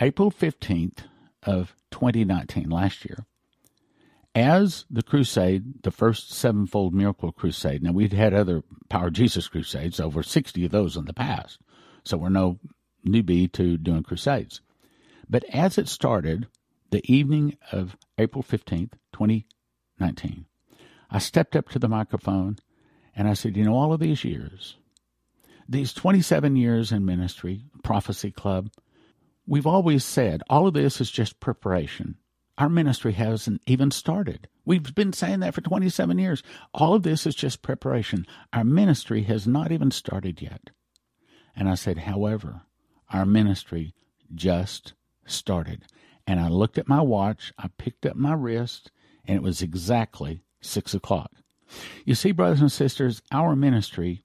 April 0.01 0.31
15th 0.31 1.05
of 1.45 1.75
2019, 1.93 2.69
last 2.69 3.05
year, 3.05 3.25
as 4.35 4.85
the 4.91 5.03
crusade, 5.03 5.83
the 5.85 5.93
first 5.93 6.33
sevenfold 6.33 6.93
miracle 6.93 7.31
crusade. 7.31 7.83
Now, 7.83 7.93
we'd 7.93 8.13
had 8.13 8.35
other 8.35 8.63
Power 8.89 9.11
Jesus 9.11 9.47
crusades, 9.47 10.01
over 10.01 10.23
60 10.23 10.65
of 10.65 10.73
those 10.73 10.97
in 10.97 11.05
the 11.05 11.13
past. 11.13 11.59
So 12.05 12.17
we're 12.17 12.29
no 12.29 12.59
newbie 13.07 13.51
to 13.53 13.77
doing 13.77 14.03
crusades. 14.03 14.61
But 15.29 15.45
as 15.45 15.79
it 15.79 15.89
started, 15.89 16.49
the 16.91 17.03
evening 17.13 17.57
of 17.71 17.97
April 18.19 18.43
15th, 18.43 18.93
2019, 19.13 20.47
I 21.11 21.19
stepped 21.19 21.55
up 21.55 21.69
to 21.71 21.79
the 21.79 21.89
microphone 21.89 22.59
and 23.15 23.29
I 23.29 23.35
said, 23.35 23.57
You 23.57 23.65
know, 23.65 23.77
all 23.77 23.93
of 23.93 24.01
these 24.01 24.25
years, 24.25 24.77
these 25.69 25.93
27 25.93 26.57
years 26.57 26.91
in 26.91 27.05
ministry, 27.05 27.65
Prophecy 27.83 28.33
Club, 28.33 28.71
we've 29.47 29.67
always 29.67 30.05
said 30.05 30.43
all 30.49 30.67
of 30.67 30.75
this 30.75 31.01
is 31.01 31.11
just 31.11 31.41
preparation. 31.41 32.17
Our 32.57 32.69
ministry 32.69 33.13
hasn't 33.13 33.63
even 33.67 33.91
started. 33.91 34.49
We've 34.65 34.95
been 34.95 35.13
saying 35.13 35.41
that 35.41 35.55
for 35.55 35.61
27 35.61 36.19
years. 36.19 36.43
All 36.73 36.95
of 36.95 37.03
this 37.03 37.27
is 37.27 37.35
just 37.35 37.63
preparation. 37.63 38.27
Our 38.53 38.65
ministry 38.65 39.23
has 39.25 39.47
not 39.47 39.73
even 39.73 39.91
started 39.91 40.41
yet. 40.41 40.71
And 41.57 41.69
I 41.69 41.75
said, 41.75 41.99
however, 41.99 42.63
our 43.11 43.27
ministry 43.27 43.95
just 44.35 44.95
started. 45.27 45.85
And 46.27 46.41
I 46.41 46.49
looked 46.49 46.79
at 46.79 46.89
my 46.89 47.01
watch, 47.01 47.53
I 47.59 47.69
picked 47.77 48.07
up 48.07 48.17
my 48.17 48.33
wrist, 48.33 48.91
and 49.27 49.37
it 49.37 49.43
was 49.43 49.63
exactly 49.63 50.43
six 50.61 50.95
o'clock. 50.95 51.31
You 52.05 52.15
see, 52.15 52.33
brothers 52.33 52.61
and 52.61 52.73
sisters, 52.73 53.21
our 53.33 53.57
ministry 53.57 54.25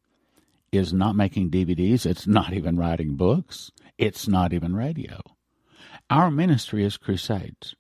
is 0.71 0.93
not 0.93 1.15
making 1.15 1.49
DVDs, 1.49 2.05
it's 2.05 2.27
not 2.27 2.53
even 2.53 2.77
writing 2.77 3.15
books, 3.15 3.71
it's 3.99 4.27
not 4.27 4.53
even 4.53 4.75
radio. 4.75 5.19
Our 6.09 6.31
ministry 6.31 6.85
is 6.85 6.97
crusades. 6.97 7.75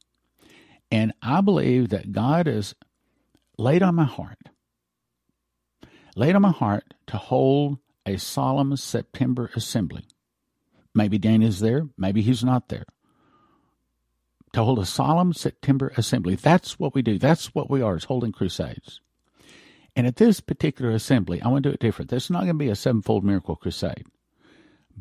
And 0.91 1.13
I 1.21 1.41
believe 1.41 1.89
that 1.89 2.11
God 2.11 2.45
has 2.45 2.75
laid 3.57 3.81
on 3.81 3.95
my 3.95 4.03
heart, 4.03 4.49
laid 6.15 6.35
on 6.35 6.41
my 6.41 6.51
heart 6.51 6.93
to 7.07 7.17
hold 7.17 7.79
a 8.05 8.17
solemn 8.17 8.75
September 8.75 9.49
assembly. 9.55 10.05
Maybe 10.93 11.17
Dan 11.17 11.41
is 11.41 11.61
there, 11.61 11.87
maybe 11.97 12.21
he's 12.21 12.43
not 12.43 12.67
there. 12.67 12.85
To 14.53 14.63
hold 14.63 14.79
a 14.79 14.85
solemn 14.85 15.33
September 15.33 15.93
assembly. 15.95 16.35
That's 16.35 16.79
what 16.79 16.93
we 16.93 17.01
do. 17.01 17.17
That's 17.17 17.53
what 17.55 17.69
we 17.69 17.81
are, 17.81 17.95
is 17.95 18.05
holding 18.05 18.31
crusades. 18.31 18.99
And 19.95 20.07
at 20.07 20.17
this 20.17 20.39
particular 20.39 20.91
assembly, 20.91 21.41
I 21.41 21.47
want 21.47 21.63
to 21.63 21.69
do 21.69 21.73
it 21.73 21.79
different. 21.79 22.09
This 22.09 22.25
is 22.25 22.29
not 22.31 22.39
going 22.39 22.55
to 22.55 22.65
be 22.65 22.69
a 22.69 22.75
sevenfold 22.75 23.23
miracle 23.23 23.55
crusade. 23.55 24.05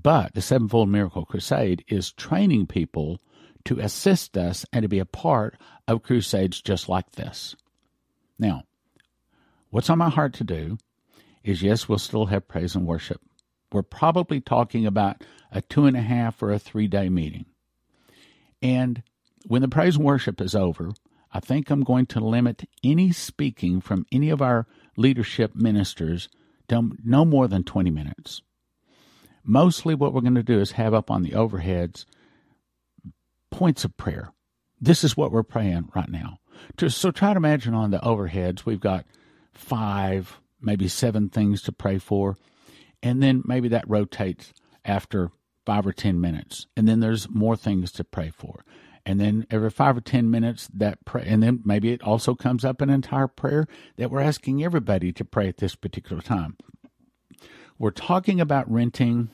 But 0.02 0.34
the 0.34 0.42
sevenfold 0.42 0.88
miracle 0.88 1.24
crusade 1.24 1.84
is 1.88 2.12
training 2.12 2.66
people 2.66 3.20
to 3.64 3.80
assist 3.80 4.36
us 4.36 4.64
and 4.72 4.82
to 4.82 4.88
be 4.88 5.00
a 5.00 5.04
part 5.04 5.56
of 5.88 6.02
crusades 6.02 6.62
just 6.62 6.88
like 6.88 7.12
this. 7.12 7.56
Now, 8.38 8.62
what's 9.70 9.90
on 9.90 9.98
my 9.98 10.08
heart 10.08 10.34
to 10.34 10.44
do 10.44 10.78
is 11.42 11.62
yes, 11.62 11.88
we'll 11.88 11.98
still 11.98 12.26
have 12.26 12.46
praise 12.46 12.76
and 12.76 12.86
worship. 12.86 13.20
We're 13.72 13.82
probably 13.82 14.40
talking 14.40 14.86
about 14.86 15.24
a 15.50 15.62
two 15.62 15.86
and 15.86 15.96
a 15.96 16.02
half 16.02 16.42
or 16.42 16.52
a 16.52 16.58
three 16.58 16.86
day 16.86 17.08
meeting. 17.08 17.46
And 18.62 19.02
when 19.46 19.62
the 19.62 19.68
praise 19.68 19.96
and 19.96 20.04
worship 20.04 20.40
is 20.40 20.54
over, 20.54 20.92
I 21.32 21.40
think 21.40 21.70
I'm 21.70 21.82
going 21.82 22.06
to 22.06 22.20
limit 22.20 22.68
any 22.84 23.10
speaking 23.10 23.80
from 23.80 24.06
any 24.12 24.30
of 24.30 24.42
our 24.42 24.66
leadership 24.96 25.56
ministers 25.56 26.28
to 26.68 26.92
no 27.04 27.24
more 27.24 27.48
than 27.48 27.64
20 27.64 27.90
minutes. 27.90 28.42
Mostly, 29.48 29.94
what 29.94 30.12
we're 30.12 30.20
going 30.20 30.34
to 30.34 30.42
do 30.42 30.60
is 30.60 30.72
have 30.72 30.92
up 30.92 31.10
on 31.10 31.22
the 31.22 31.30
overheads 31.30 32.04
points 33.50 33.82
of 33.82 33.96
prayer. 33.96 34.30
This 34.78 35.02
is 35.02 35.16
what 35.16 35.32
we're 35.32 35.42
praying 35.42 35.88
right 35.96 36.10
now. 36.10 36.38
So 36.88 37.10
try 37.10 37.32
to 37.32 37.38
imagine 37.38 37.72
on 37.72 37.90
the 37.90 37.98
overheads, 37.98 38.66
we've 38.66 38.78
got 38.78 39.06
five, 39.54 40.38
maybe 40.60 40.86
seven 40.86 41.30
things 41.30 41.62
to 41.62 41.72
pray 41.72 41.98
for. 41.98 42.36
And 43.02 43.22
then 43.22 43.42
maybe 43.46 43.68
that 43.68 43.88
rotates 43.88 44.52
after 44.84 45.30
five 45.64 45.86
or 45.86 45.92
10 45.94 46.20
minutes. 46.20 46.66
And 46.76 46.86
then 46.86 47.00
there's 47.00 47.30
more 47.30 47.56
things 47.56 47.90
to 47.92 48.04
pray 48.04 48.30
for 48.30 48.64
and 49.08 49.18
then 49.18 49.46
every 49.50 49.70
five 49.70 49.96
or 49.96 50.02
ten 50.02 50.30
minutes 50.30 50.68
that 50.74 51.02
pray, 51.06 51.24
and 51.26 51.42
then 51.42 51.62
maybe 51.64 51.92
it 51.92 52.02
also 52.02 52.34
comes 52.34 52.62
up 52.62 52.82
an 52.82 52.90
entire 52.90 53.26
prayer 53.26 53.66
that 53.96 54.10
we're 54.10 54.20
asking 54.20 54.62
everybody 54.62 55.14
to 55.14 55.24
pray 55.24 55.48
at 55.48 55.56
this 55.56 55.74
particular 55.74 56.20
time. 56.20 56.58
We're 57.78 57.90
talking 57.90 58.38
about 58.38 58.70
renting. 58.70 59.30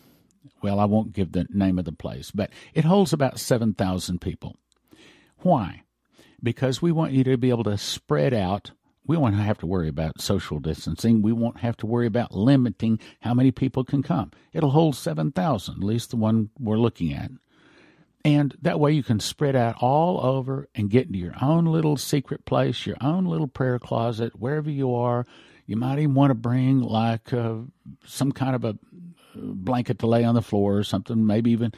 Well, 0.64 0.80
I 0.80 0.86
won't 0.86 1.12
give 1.12 1.32
the 1.32 1.46
name 1.50 1.78
of 1.78 1.84
the 1.84 1.92
place, 1.92 2.30
but 2.30 2.48
it 2.72 2.86
holds 2.86 3.12
about 3.12 3.38
seven 3.38 3.74
thousand 3.74 4.22
people. 4.22 4.56
Why? 5.40 5.82
Because 6.42 6.80
we 6.80 6.90
want 6.90 7.12
you 7.12 7.22
to 7.24 7.36
be 7.36 7.50
able 7.50 7.64
to 7.64 7.76
spread 7.76 8.32
out. 8.32 8.70
We 9.06 9.18
won't 9.18 9.34
have 9.34 9.58
to 9.58 9.66
worry 9.66 9.88
about 9.88 10.22
social 10.22 10.60
distancing. 10.60 11.20
We 11.20 11.32
won't 11.32 11.58
have 11.58 11.76
to 11.76 11.86
worry 11.86 12.06
about 12.06 12.32
limiting 12.32 12.98
how 13.20 13.34
many 13.34 13.50
people 13.50 13.84
can 13.84 14.02
come. 14.02 14.30
It'll 14.54 14.70
hold 14.70 14.96
7,000, 14.96 15.74
at 15.74 15.84
least 15.84 16.08
the 16.08 16.16
one 16.16 16.48
we're 16.58 16.78
looking 16.78 17.12
at. 17.12 17.30
And 18.24 18.56
that 18.62 18.80
way 18.80 18.92
you 18.92 19.02
can 19.02 19.20
spread 19.20 19.54
out 19.54 19.76
all 19.82 20.24
over 20.24 20.70
and 20.74 20.88
get 20.88 21.08
into 21.08 21.18
your 21.18 21.34
own 21.42 21.66
little 21.66 21.98
secret 21.98 22.46
place, 22.46 22.86
your 22.86 22.96
own 23.02 23.26
little 23.26 23.48
prayer 23.48 23.78
closet, 23.78 24.40
wherever 24.40 24.70
you 24.70 24.94
are. 24.94 25.26
You 25.66 25.76
might 25.76 25.98
even 25.98 26.14
want 26.14 26.30
to 26.30 26.34
bring 26.34 26.80
like 26.80 27.34
uh, 27.34 27.56
some 28.06 28.32
kind 28.32 28.56
of 28.56 28.64
a 28.64 28.78
blanket 29.34 29.98
to 30.00 30.06
lay 30.06 30.24
on 30.24 30.34
the 30.34 30.42
floor 30.42 30.76
or 30.76 30.84
something, 30.84 31.26
maybe 31.26 31.50
even 31.50 31.72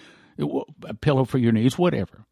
a 0.84 0.94
pillow 0.94 1.24
for 1.24 1.38
your 1.38 1.52
knees, 1.52 1.78
whatever. 1.78 2.24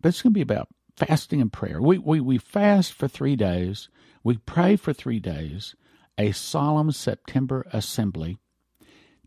But 0.00 0.10
it's 0.10 0.22
going 0.22 0.32
to 0.32 0.38
be 0.38 0.42
about 0.42 0.68
fasting 0.96 1.40
and 1.40 1.52
prayer. 1.52 1.80
We, 1.80 1.98
we, 1.98 2.20
we 2.20 2.38
fast 2.38 2.92
for 2.92 3.08
three 3.08 3.36
days, 3.36 3.88
we 4.22 4.36
pray 4.36 4.76
for 4.76 4.92
three 4.92 5.20
days, 5.20 5.74
a 6.18 6.32
solemn 6.32 6.92
September 6.92 7.66
assembly 7.72 8.38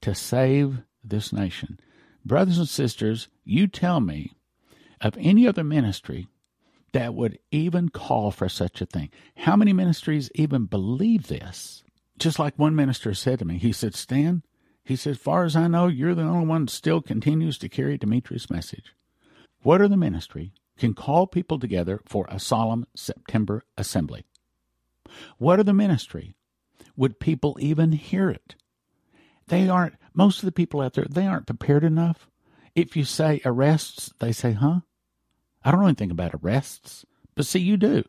to 0.02 0.14
save 0.14 0.84
this 1.04 1.34
nation. 1.34 1.80
Brothers 2.26 2.58
and 2.60 2.70
sisters, 2.70 3.28
you 3.44 3.68
tell 3.68 4.00
me 4.00 4.34
of 5.02 5.18
any 5.20 5.48
other 5.48 5.64
ministry 5.64 6.28
that 6.94 7.16
would 7.16 7.40
even 7.52 7.90
call 7.90 8.32
for 8.32 8.48
such 8.48 8.82
a 8.82 8.86
thing. 8.86 9.10
How 9.38 9.56
many 9.56 9.74
ministries 9.74 10.30
even 10.36 10.66
believe 10.66 11.28
this? 11.28 11.84
Just 12.20 12.38
like 12.38 12.58
one 12.58 12.76
minister 12.76 13.14
said 13.14 13.40
to 13.40 13.46
me, 13.46 13.58
he 13.58 13.72
said, 13.72 13.96
Stan, 13.96 14.44
he 14.84 14.96
says, 14.96 15.18
far 15.18 15.46
as 15.46 15.56
I 15.56 15.68
know, 15.68 15.88
you're 15.88 16.16
the 16.16 16.24
only 16.24 16.46
one 16.46 16.68
still 16.68 17.02
continues 17.02 17.58
to 17.60 17.70
carry 17.70 17.98
Dimitri's 17.98 18.50
message. 18.50 18.94
What 19.62 19.82
are 19.82 19.88
the 19.88 19.98
ministry 19.98 20.54
can 20.78 20.94
call 20.94 21.28
people 21.28 21.58
together 21.58 22.02
for 22.06 22.26
a 22.30 22.40
solemn 22.40 22.86
September 22.96 23.64
assembly? 23.78 24.26
What 25.38 25.60
are 25.60 25.64
the 25.64 25.74
ministry? 25.74 26.36
Would 26.98 27.20
people 27.20 27.58
even 27.60 27.94
hear 27.94 28.30
it? 28.30 28.56
They 29.48 29.70
aren't, 29.70 29.96
most 30.14 30.40
of 30.40 30.46
the 30.46 30.52
people 30.52 30.82
out 30.82 30.94
there, 30.94 31.06
they 31.10 31.28
aren't 31.28 31.48
prepared 31.48 31.84
enough. 31.84 32.28
If 32.76 32.98
you 32.98 33.06
say 33.06 33.42
arrests, 33.46 34.12
they 34.20 34.32
say, 34.32 34.54
huh? 34.54 34.82
I 35.64 35.72
don't 35.72 35.80
know 35.82 35.88
anything 35.88 36.12
about 36.12 36.34
arrests, 36.34 37.06
but 37.36 37.46
see, 37.46 37.60
you 37.60 37.78
do. 37.78 38.04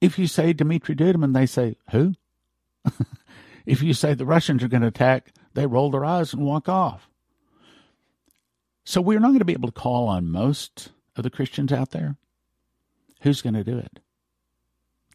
If 0.00 0.18
you 0.18 0.26
say 0.26 0.52
Dmitry 0.52 0.94
Duduman, 0.94 1.34
they 1.34 1.46
say, 1.46 1.76
who? 1.90 2.14
if 3.66 3.82
you 3.82 3.94
say 3.94 4.14
the 4.14 4.26
Russians 4.26 4.62
are 4.62 4.68
going 4.68 4.82
to 4.82 4.88
attack, 4.88 5.32
they 5.56 5.66
roll 5.66 5.90
their 5.90 6.04
eyes 6.04 6.32
and 6.32 6.44
walk 6.44 6.68
off. 6.68 7.08
So 8.84 9.00
we're 9.00 9.18
not 9.18 9.28
going 9.28 9.40
to 9.40 9.44
be 9.44 9.54
able 9.54 9.68
to 9.68 9.80
call 9.80 10.06
on 10.06 10.30
most 10.30 10.92
of 11.16 11.24
the 11.24 11.30
Christians 11.30 11.72
out 11.72 11.90
there. 11.90 12.16
Who's 13.22 13.42
going 13.42 13.54
to 13.54 13.64
do 13.64 13.78
it? 13.78 13.98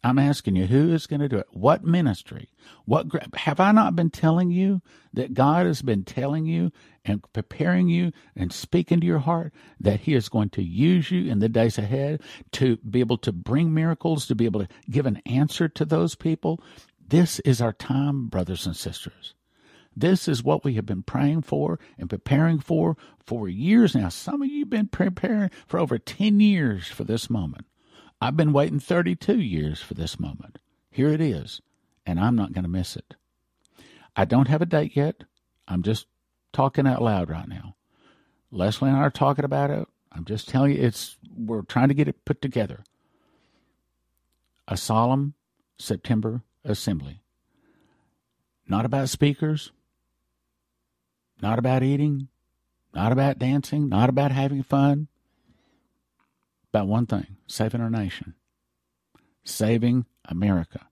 I'm 0.04 0.18
asking 0.18 0.56
you, 0.56 0.66
who 0.66 0.92
is 0.92 1.06
going 1.06 1.20
to 1.20 1.28
do 1.28 1.38
it? 1.38 1.46
What 1.52 1.84
ministry? 1.84 2.48
What 2.86 3.06
have 3.34 3.60
I 3.60 3.70
not 3.70 3.94
been 3.94 4.10
telling 4.10 4.50
you 4.50 4.82
that 5.12 5.32
God 5.32 5.64
has 5.64 5.80
been 5.80 6.02
telling 6.02 6.44
you 6.44 6.72
and 7.04 7.22
preparing 7.32 7.88
you 7.88 8.10
and 8.34 8.52
speaking 8.52 9.00
to 9.00 9.06
your 9.06 9.20
heart 9.20 9.54
that 9.78 10.00
He 10.00 10.14
is 10.14 10.28
going 10.28 10.50
to 10.50 10.62
use 10.62 11.12
you 11.12 11.30
in 11.30 11.38
the 11.38 11.48
days 11.48 11.78
ahead 11.78 12.20
to 12.52 12.78
be 12.78 12.98
able 12.98 13.18
to 13.18 13.30
bring 13.30 13.72
miracles, 13.72 14.26
to 14.26 14.34
be 14.34 14.44
able 14.44 14.60
to 14.60 14.68
give 14.90 15.06
an 15.06 15.22
answer 15.24 15.68
to 15.68 15.84
those 15.84 16.16
people? 16.16 16.60
This 17.06 17.38
is 17.40 17.60
our 17.60 17.72
time, 17.72 18.26
brothers 18.26 18.66
and 18.66 18.76
sisters. 18.76 19.34
This 19.96 20.26
is 20.26 20.42
what 20.42 20.64
we 20.64 20.74
have 20.74 20.86
been 20.86 21.02
praying 21.02 21.42
for 21.42 21.78
and 21.98 22.08
preparing 22.08 22.58
for 22.58 22.96
for 23.24 23.48
years 23.48 23.94
now. 23.94 24.08
Some 24.08 24.42
of 24.42 24.48
you 24.48 24.60
have 24.60 24.70
been 24.70 24.88
preparing 24.88 25.50
for 25.66 25.78
over 25.78 25.98
10 25.98 26.40
years 26.40 26.88
for 26.88 27.04
this 27.04 27.28
moment. 27.28 27.66
I've 28.20 28.36
been 28.36 28.52
waiting 28.52 28.80
32 28.80 29.38
years 29.40 29.82
for 29.82 29.94
this 29.94 30.18
moment. 30.18 30.58
Here 30.90 31.08
it 31.08 31.20
is, 31.20 31.60
and 32.06 32.20
I'm 32.20 32.36
not 32.36 32.52
going 32.52 32.64
to 32.64 32.70
miss 32.70 32.96
it. 32.96 33.14
I 34.14 34.24
don't 34.24 34.48
have 34.48 34.62
a 34.62 34.66
date 34.66 34.96
yet. 34.96 35.24
I'm 35.66 35.82
just 35.82 36.06
talking 36.52 36.86
out 36.86 37.02
loud 37.02 37.30
right 37.30 37.48
now. 37.48 37.76
Leslie 38.50 38.88
and 38.88 38.98
I 38.98 39.00
are 39.00 39.10
talking 39.10 39.44
about 39.44 39.70
it. 39.70 39.88
I'm 40.12 40.24
just 40.24 40.48
telling 40.48 40.72
you, 40.72 40.82
it's 40.82 41.16
we're 41.36 41.62
trying 41.62 41.88
to 41.88 41.94
get 41.94 42.08
it 42.08 42.24
put 42.24 42.42
together. 42.42 42.84
A 44.68 44.76
solemn 44.76 45.34
September 45.78 46.42
assembly. 46.64 47.22
Not 48.68 48.84
about 48.84 49.08
speakers, 49.08 49.72
not 51.42 51.58
about 51.58 51.82
eating, 51.82 52.28
not 52.94 53.12
about 53.12 53.38
dancing, 53.38 53.88
not 53.88 54.08
about 54.08 54.30
having 54.30 54.62
fun, 54.62 55.08
about 56.72 56.86
one 56.86 57.06
thing 57.06 57.36
saving 57.46 57.80
our 57.80 57.90
nation, 57.90 58.34
saving 59.44 60.06
America. 60.26 60.86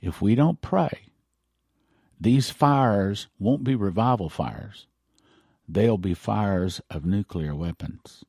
If 0.00 0.22
we 0.22 0.34
don't 0.34 0.60
pray, 0.60 1.10
these 2.20 2.50
fires 2.50 3.28
won't 3.38 3.62
be 3.62 3.74
revival 3.74 4.28
fires, 4.28 4.86
they'll 5.68 5.98
be 5.98 6.14
fires 6.14 6.80
of 6.90 7.04
nuclear 7.04 7.54
weapons. 7.54 8.24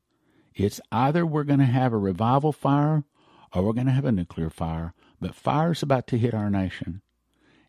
It's 0.54 0.80
either 0.92 1.24
we're 1.24 1.44
going 1.44 1.60
to 1.60 1.64
have 1.64 1.92
a 1.92 1.98
revival 1.98 2.52
fire 2.52 3.04
or 3.52 3.62
we're 3.62 3.72
going 3.72 3.86
to 3.86 3.92
have 3.92 4.04
a 4.04 4.12
nuclear 4.12 4.50
fire, 4.50 4.92
but 5.20 5.34
fire's 5.34 5.82
about 5.82 6.06
to 6.08 6.18
hit 6.18 6.34
our 6.34 6.50
nation. 6.50 7.02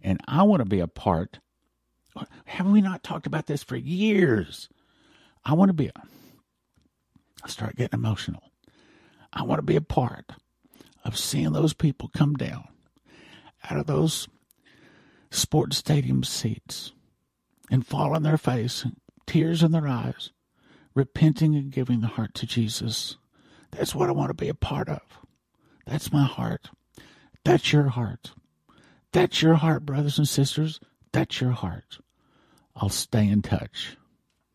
And 0.01 0.19
I 0.27 0.43
want 0.43 0.62
to 0.62 0.65
be 0.65 0.79
a 0.79 0.88
part. 0.88 1.39
Have 2.45 2.67
we 2.67 2.82
not 2.82 3.04
talked 3.04 3.28
about 3.28 3.47
this 3.47 3.63
for 3.63 3.76
years? 3.76 4.69
I 5.45 5.54
want 5.54 5.69
to 5.69 5.74
be 5.74 5.88
a. 5.88 5.93
I 7.43 7.47
start 7.47 7.76
getting 7.76 8.00
emotional. 8.00 8.43
I 9.34 9.43
want 9.43 9.60
to 9.60 9.63
be 9.65 9.76
a 9.76 9.82
part 9.82 10.32
of 11.04 11.17
seeing 11.17 11.54
those 11.54 11.74
people 11.74 12.12
come 12.15 12.36
down 12.36 12.67
out 13.69 13.80
of 13.80 13.88
those 13.88 14.28
sports 15.30 15.78
stadium 15.78 16.24
seats 16.24 16.91
and 17.69 17.88
fall 17.88 18.15
on 18.15 18.24
their 18.24 18.38
face, 18.38 18.86
tears 19.26 19.63
in 19.63 19.71
their 19.71 19.88
eyes, 19.88 20.32
repenting 20.93 21.56
and 21.56 21.71
giving 21.71 22.02
the 22.02 22.08
heart 22.08 22.34
to 22.36 22.45
Jesus. 22.45 23.17
That's 23.71 23.95
what 23.95 24.10
I 24.10 24.12
want 24.12 24.30
to 24.30 24.34
be 24.34 24.50
a 24.50 24.54
part 24.54 24.89
of. 24.89 25.02
That's 25.88 26.12
my 26.12 26.26
heart. 26.26 26.69
That's 27.43 27.71
your 27.71 27.88
heart. 27.89 28.34
That's 29.13 29.41
your 29.41 29.56
heart, 29.56 29.86
brothers 29.86 30.17
and 30.17 30.28
sisters. 30.28 30.80
That's 31.12 31.41
your 31.41 31.52
heart. 31.52 32.00
I'll 32.76 32.89
stay 32.89 33.28
in 33.28 33.41
touch. 33.41 33.97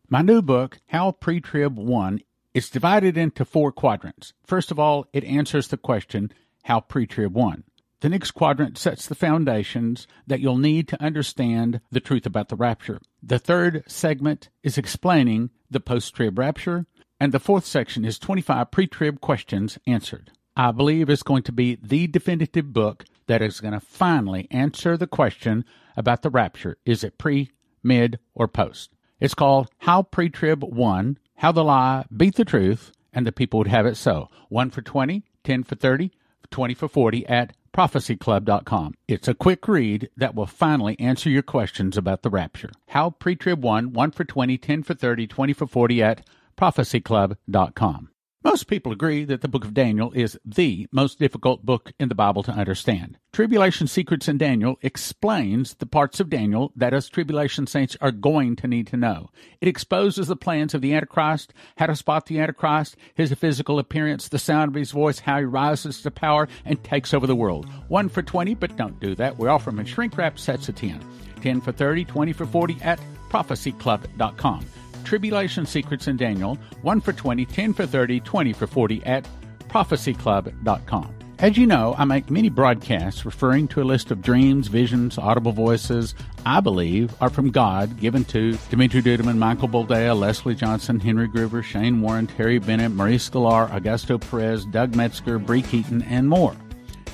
My 0.09 0.21
new 0.21 0.41
book, 0.41 0.79
How 0.87 1.11
Pre 1.11 1.39
Trib 1.41 1.77
Won, 1.77 2.21
it's 2.57 2.71
divided 2.71 3.17
into 3.17 3.45
four 3.45 3.71
quadrants. 3.71 4.33
First 4.43 4.71
of 4.71 4.79
all, 4.79 5.05
it 5.13 5.23
answers 5.23 5.67
the 5.67 5.77
question, 5.77 6.31
how 6.63 6.79
pre-trib 6.79 7.35
won. 7.35 7.63
The 8.01 8.09
next 8.09 8.31
quadrant 8.31 8.79
sets 8.79 9.05
the 9.05 9.13
foundations 9.13 10.07
that 10.25 10.39
you'll 10.39 10.57
need 10.57 10.87
to 10.87 10.99
understand 10.99 11.81
the 11.91 11.99
truth 11.99 12.25
about 12.25 12.49
the 12.49 12.55
rapture. 12.55 12.99
The 13.21 13.37
third 13.37 13.83
segment 13.87 14.49
is 14.63 14.75
explaining 14.75 15.51
the 15.69 15.79
post 15.79 16.15
trib 16.15 16.39
rapture, 16.39 16.87
and 17.19 17.31
the 17.31 17.39
fourth 17.39 17.65
section 17.65 18.03
is 18.03 18.17
25 18.17 18.71
pre 18.71 18.87
trib 18.87 19.21
questions 19.21 19.77
answered. 19.85 20.31
I 20.59 20.71
believe 20.71 21.07
it's 21.07 21.21
going 21.21 21.43
to 21.43 21.51
be 21.51 21.77
the 21.83 22.07
definitive 22.07 22.73
book 22.73 23.05
that 23.27 23.43
is 23.43 23.61
going 23.61 23.75
to 23.75 23.79
finally 23.79 24.47
answer 24.49 24.97
the 24.97 25.05
question 25.05 25.63
about 25.95 26.23
the 26.23 26.31
rapture. 26.31 26.77
Is 26.83 27.03
it 27.03 27.19
pre, 27.19 27.51
mid, 27.83 28.17
or 28.33 28.47
post? 28.47 28.89
It's 29.19 29.35
called 29.35 29.69
How 29.77 30.01
Pre 30.01 30.29
Trib 30.29 30.63
Won 30.63 31.19
how 31.35 31.51
the 31.51 31.63
lie 31.63 32.05
beat 32.15 32.33
the 32.33 32.43
truth, 32.43 32.91
and 33.13 33.27
the 33.27 33.31
people 33.31 33.59
would 33.59 33.67
have 33.67 33.85
it 33.85 33.97
so. 33.97 34.29
One 34.49 34.71
for 34.71 34.81
20, 34.81 35.23
10 35.43 35.63
for 35.63 35.75
30, 35.75 36.11
20 36.49 36.73
for 36.73 36.87
40 36.87 37.27
at 37.27 37.55
prophecyclub.com. 37.71 38.95
It's 39.07 39.27
a 39.27 39.35
quick 39.35 39.67
read 39.67 40.09
that 40.17 40.33
will 40.33 40.47
finally 40.47 40.99
answer 40.99 41.29
your 41.29 41.43
questions 41.43 41.95
about 41.95 42.23
the 42.23 42.31
rapture. 42.31 42.71
How 42.87 43.11
Pre-Trib 43.11 43.63
won, 43.63 43.93
1 43.93 44.11
for 44.11 44.23
20, 44.23 44.57
10 44.57 44.81
for 44.81 44.95
30, 44.95 45.27
20 45.27 45.53
for 45.53 45.67
40 45.67 46.01
at 46.01 46.27
prophecyclub.com. 46.57 48.09
Most 48.47 48.67
people 48.67 48.93
agree 48.93 49.25
that 49.25 49.41
the 49.41 49.49
book 49.49 49.65
of 49.65 49.73
Daniel 49.73 50.13
is 50.13 50.39
the 50.45 50.87
most 50.89 51.19
difficult 51.19 51.65
book 51.65 51.91
in 51.99 52.07
the 52.07 52.15
Bible 52.15 52.43
to 52.43 52.51
understand. 52.53 53.17
Tribulation 53.33 53.87
Secrets 53.87 54.29
in 54.29 54.37
Daniel 54.37 54.77
explains 54.81 55.73
the 55.73 55.85
parts 55.85 56.21
of 56.21 56.29
Daniel 56.29 56.71
that 56.73 56.93
us 56.93 57.09
tribulation 57.09 57.67
saints 57.67 57.97
are 57.99 58.09
going 58.09 58.55
to 58.55 58.67
need 58.69 58.87
to 58.87 58.95
know. 58.95 59.31
It 59.59 59.67
exposes 59.67 60.27
the 60.27 60.37
plans 60.37 60.73
of 60.73 60.79
the 60.79 60.93
Antichrist, 60.93 61.53
how 61.75 61.87
to 61.87 61.95
spot 61.97 62.27
the 62.27 62.39
Antichrist, 62.39 62.95
his 63.15 63.33
physical 63.33 63.79
appearance, 63.79 64.29
the 64.29 64.39
sound 64.39 64.69
of 64.69 64.75
his 64.75 64.91
voice, 64.91 65.19
how 65.19 65.39
he 65.39 65.43
rises 65.43 66.01
to 66.03 66.09
power 66.09 66.47
and 66.63 66.81
takes 66.85 67.13
over 67.13 67.27
the 67.27 67.35
world. 67.35 67.67
One 67.89 68.07
for 68.07 68.21
20, 68.21 68.55
but 68.55 68.77
don't 68.77 68.97
do 69.01 69.13
that. 69.15 69.37
We 69.37 69.49
offer 69.49 69.71
them 69.71 69.79
in 69.79 69.85
shrink 69.87 70.17
wrap 70.17 70.39
sets 70.39 70.69
of 70.69 70.75
10. 70.75 71.03
10 71.41 71.59
for 71.59 71.73
30, 71.73 72.05
20 72.05 72.31
for 72.31 72.45
40 72.45 72.77
at 72.81 73.01
prophecyclub.com. 73.29 74.65
Tribulation 75.07 75.65
Secrets 75.65 76.09
in 76.09 76.17
Daniel, 76.17 76.57
1 76.81 76.99
for 76.99 77.13
20, 77.13 77.45
10 77.45 77.73
for 77.73 77.85
30, 77.85 78.19
20 78.19 78.51
for 78.51 78.67
40 78.67 79.05
at 79.05 79.25
prophecyclub.com. 79.69 81.13
As 81.39 81.57
you 81.57 81.65
know, 81.65 81.95
I 81.97 82.03
make 82.03 82.29
many 82.29 82.49
broadcasts 82.49 83.23
referring 83.23 83.69
to 83.69 83.81
a 83.81 83.85
list 83.85 84.11
of 84.11 84.21
dreams, 84.21 84.67
visions, 84.67 85.17
audible 85.17 85.53
voices 85.53 86.13
I 86.45 86.59
believe 86.59 87.15
are 87.21 87.29
from 87.29 87.51
God 87.51 87.97
given 87.97 88.25
to 88.25 88.57
Dimitri 88.69 89.01
Duduman, 89.01 89.37
Michael 89.37 89.69
Boldea, 89.69 90.13
Leslie 90.13 90.55
Johnson, 90.55 90.99
Henry 90.99 91.29
Gruver, 91.29 91.63
Shane 91.63 92.01
Warren, 92.01 92.27
Terry 92.27 92.59
Bennett, 92.59 92.91
Maurice 92.91 93.29
Sklar, 93.29 93.69
Augusto 93.69 94.19
Perez, 94.19 94.65
Doug 94.65 94.93
Metzger, 94.93 95.39
Bree 95.39 95.61
Keyton, 95.61 96.01
and 96.01 96.27
more. 96.27 96.55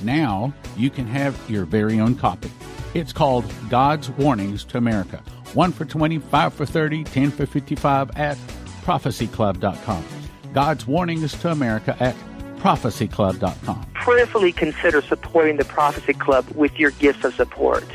Now 0.02 0.52
you 0.78 0.90
can 0.90 1.06
have 1.06 1.38
your 1.48 1.66
very 1.66 2.00
own 2.00 2.16
copy. 2.16 2.50
It's 2.96 3.14
called 3.14 3.46
God's 3.70 4.10
Warnings 4.10 4.64
to 4.66 4.80
America 4.80 5.22
1 5.56 5.72
for 5.72 5.86
20, 5.86 6.20
5 6.20 6.54
for 6.54 6.66
30, 6.66 7.04
10 7.04 7.32
for 7.32 7.46
55 7.46 8.12
at 8.18 8.38
prophecyclub.com. 8.84 10.06
God's 10.54 10.86
warnings 10.88 11.34
to 11.34 11.52
America 11.52 11.96
at 12.00 12.16
prophecyclub.com. 12.58 13.86
Prayerfully 13.94 14.52
consider 14.52 15.02
supporting 15.02 15.58
the 15.58 15.66
Prophecy 15.66 16.14
Club 16.14 16.48
with 16.56 16.78
your 16.80 16.92
gifts 16.92 17.24
of 17.24 17.34
support. 17.34 17.86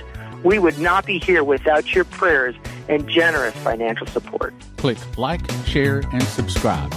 We 0.44 0.58
would 0.58 0.78
not 0.78 1.06
be 1.06 1.18
here 1.18 1.42
without 1.42 1.94
your 1.94 2.04
prayers 2.04 2.54
and 2.88 3.08
generous 3.08 3.54
financial 3.56 4.06
support. 4.06 4.54
Click 4.76 4.98
like, 5.18 5.40
share, 5.66 6.02
and 6.12 6.22
subscribe. 6.22 6.92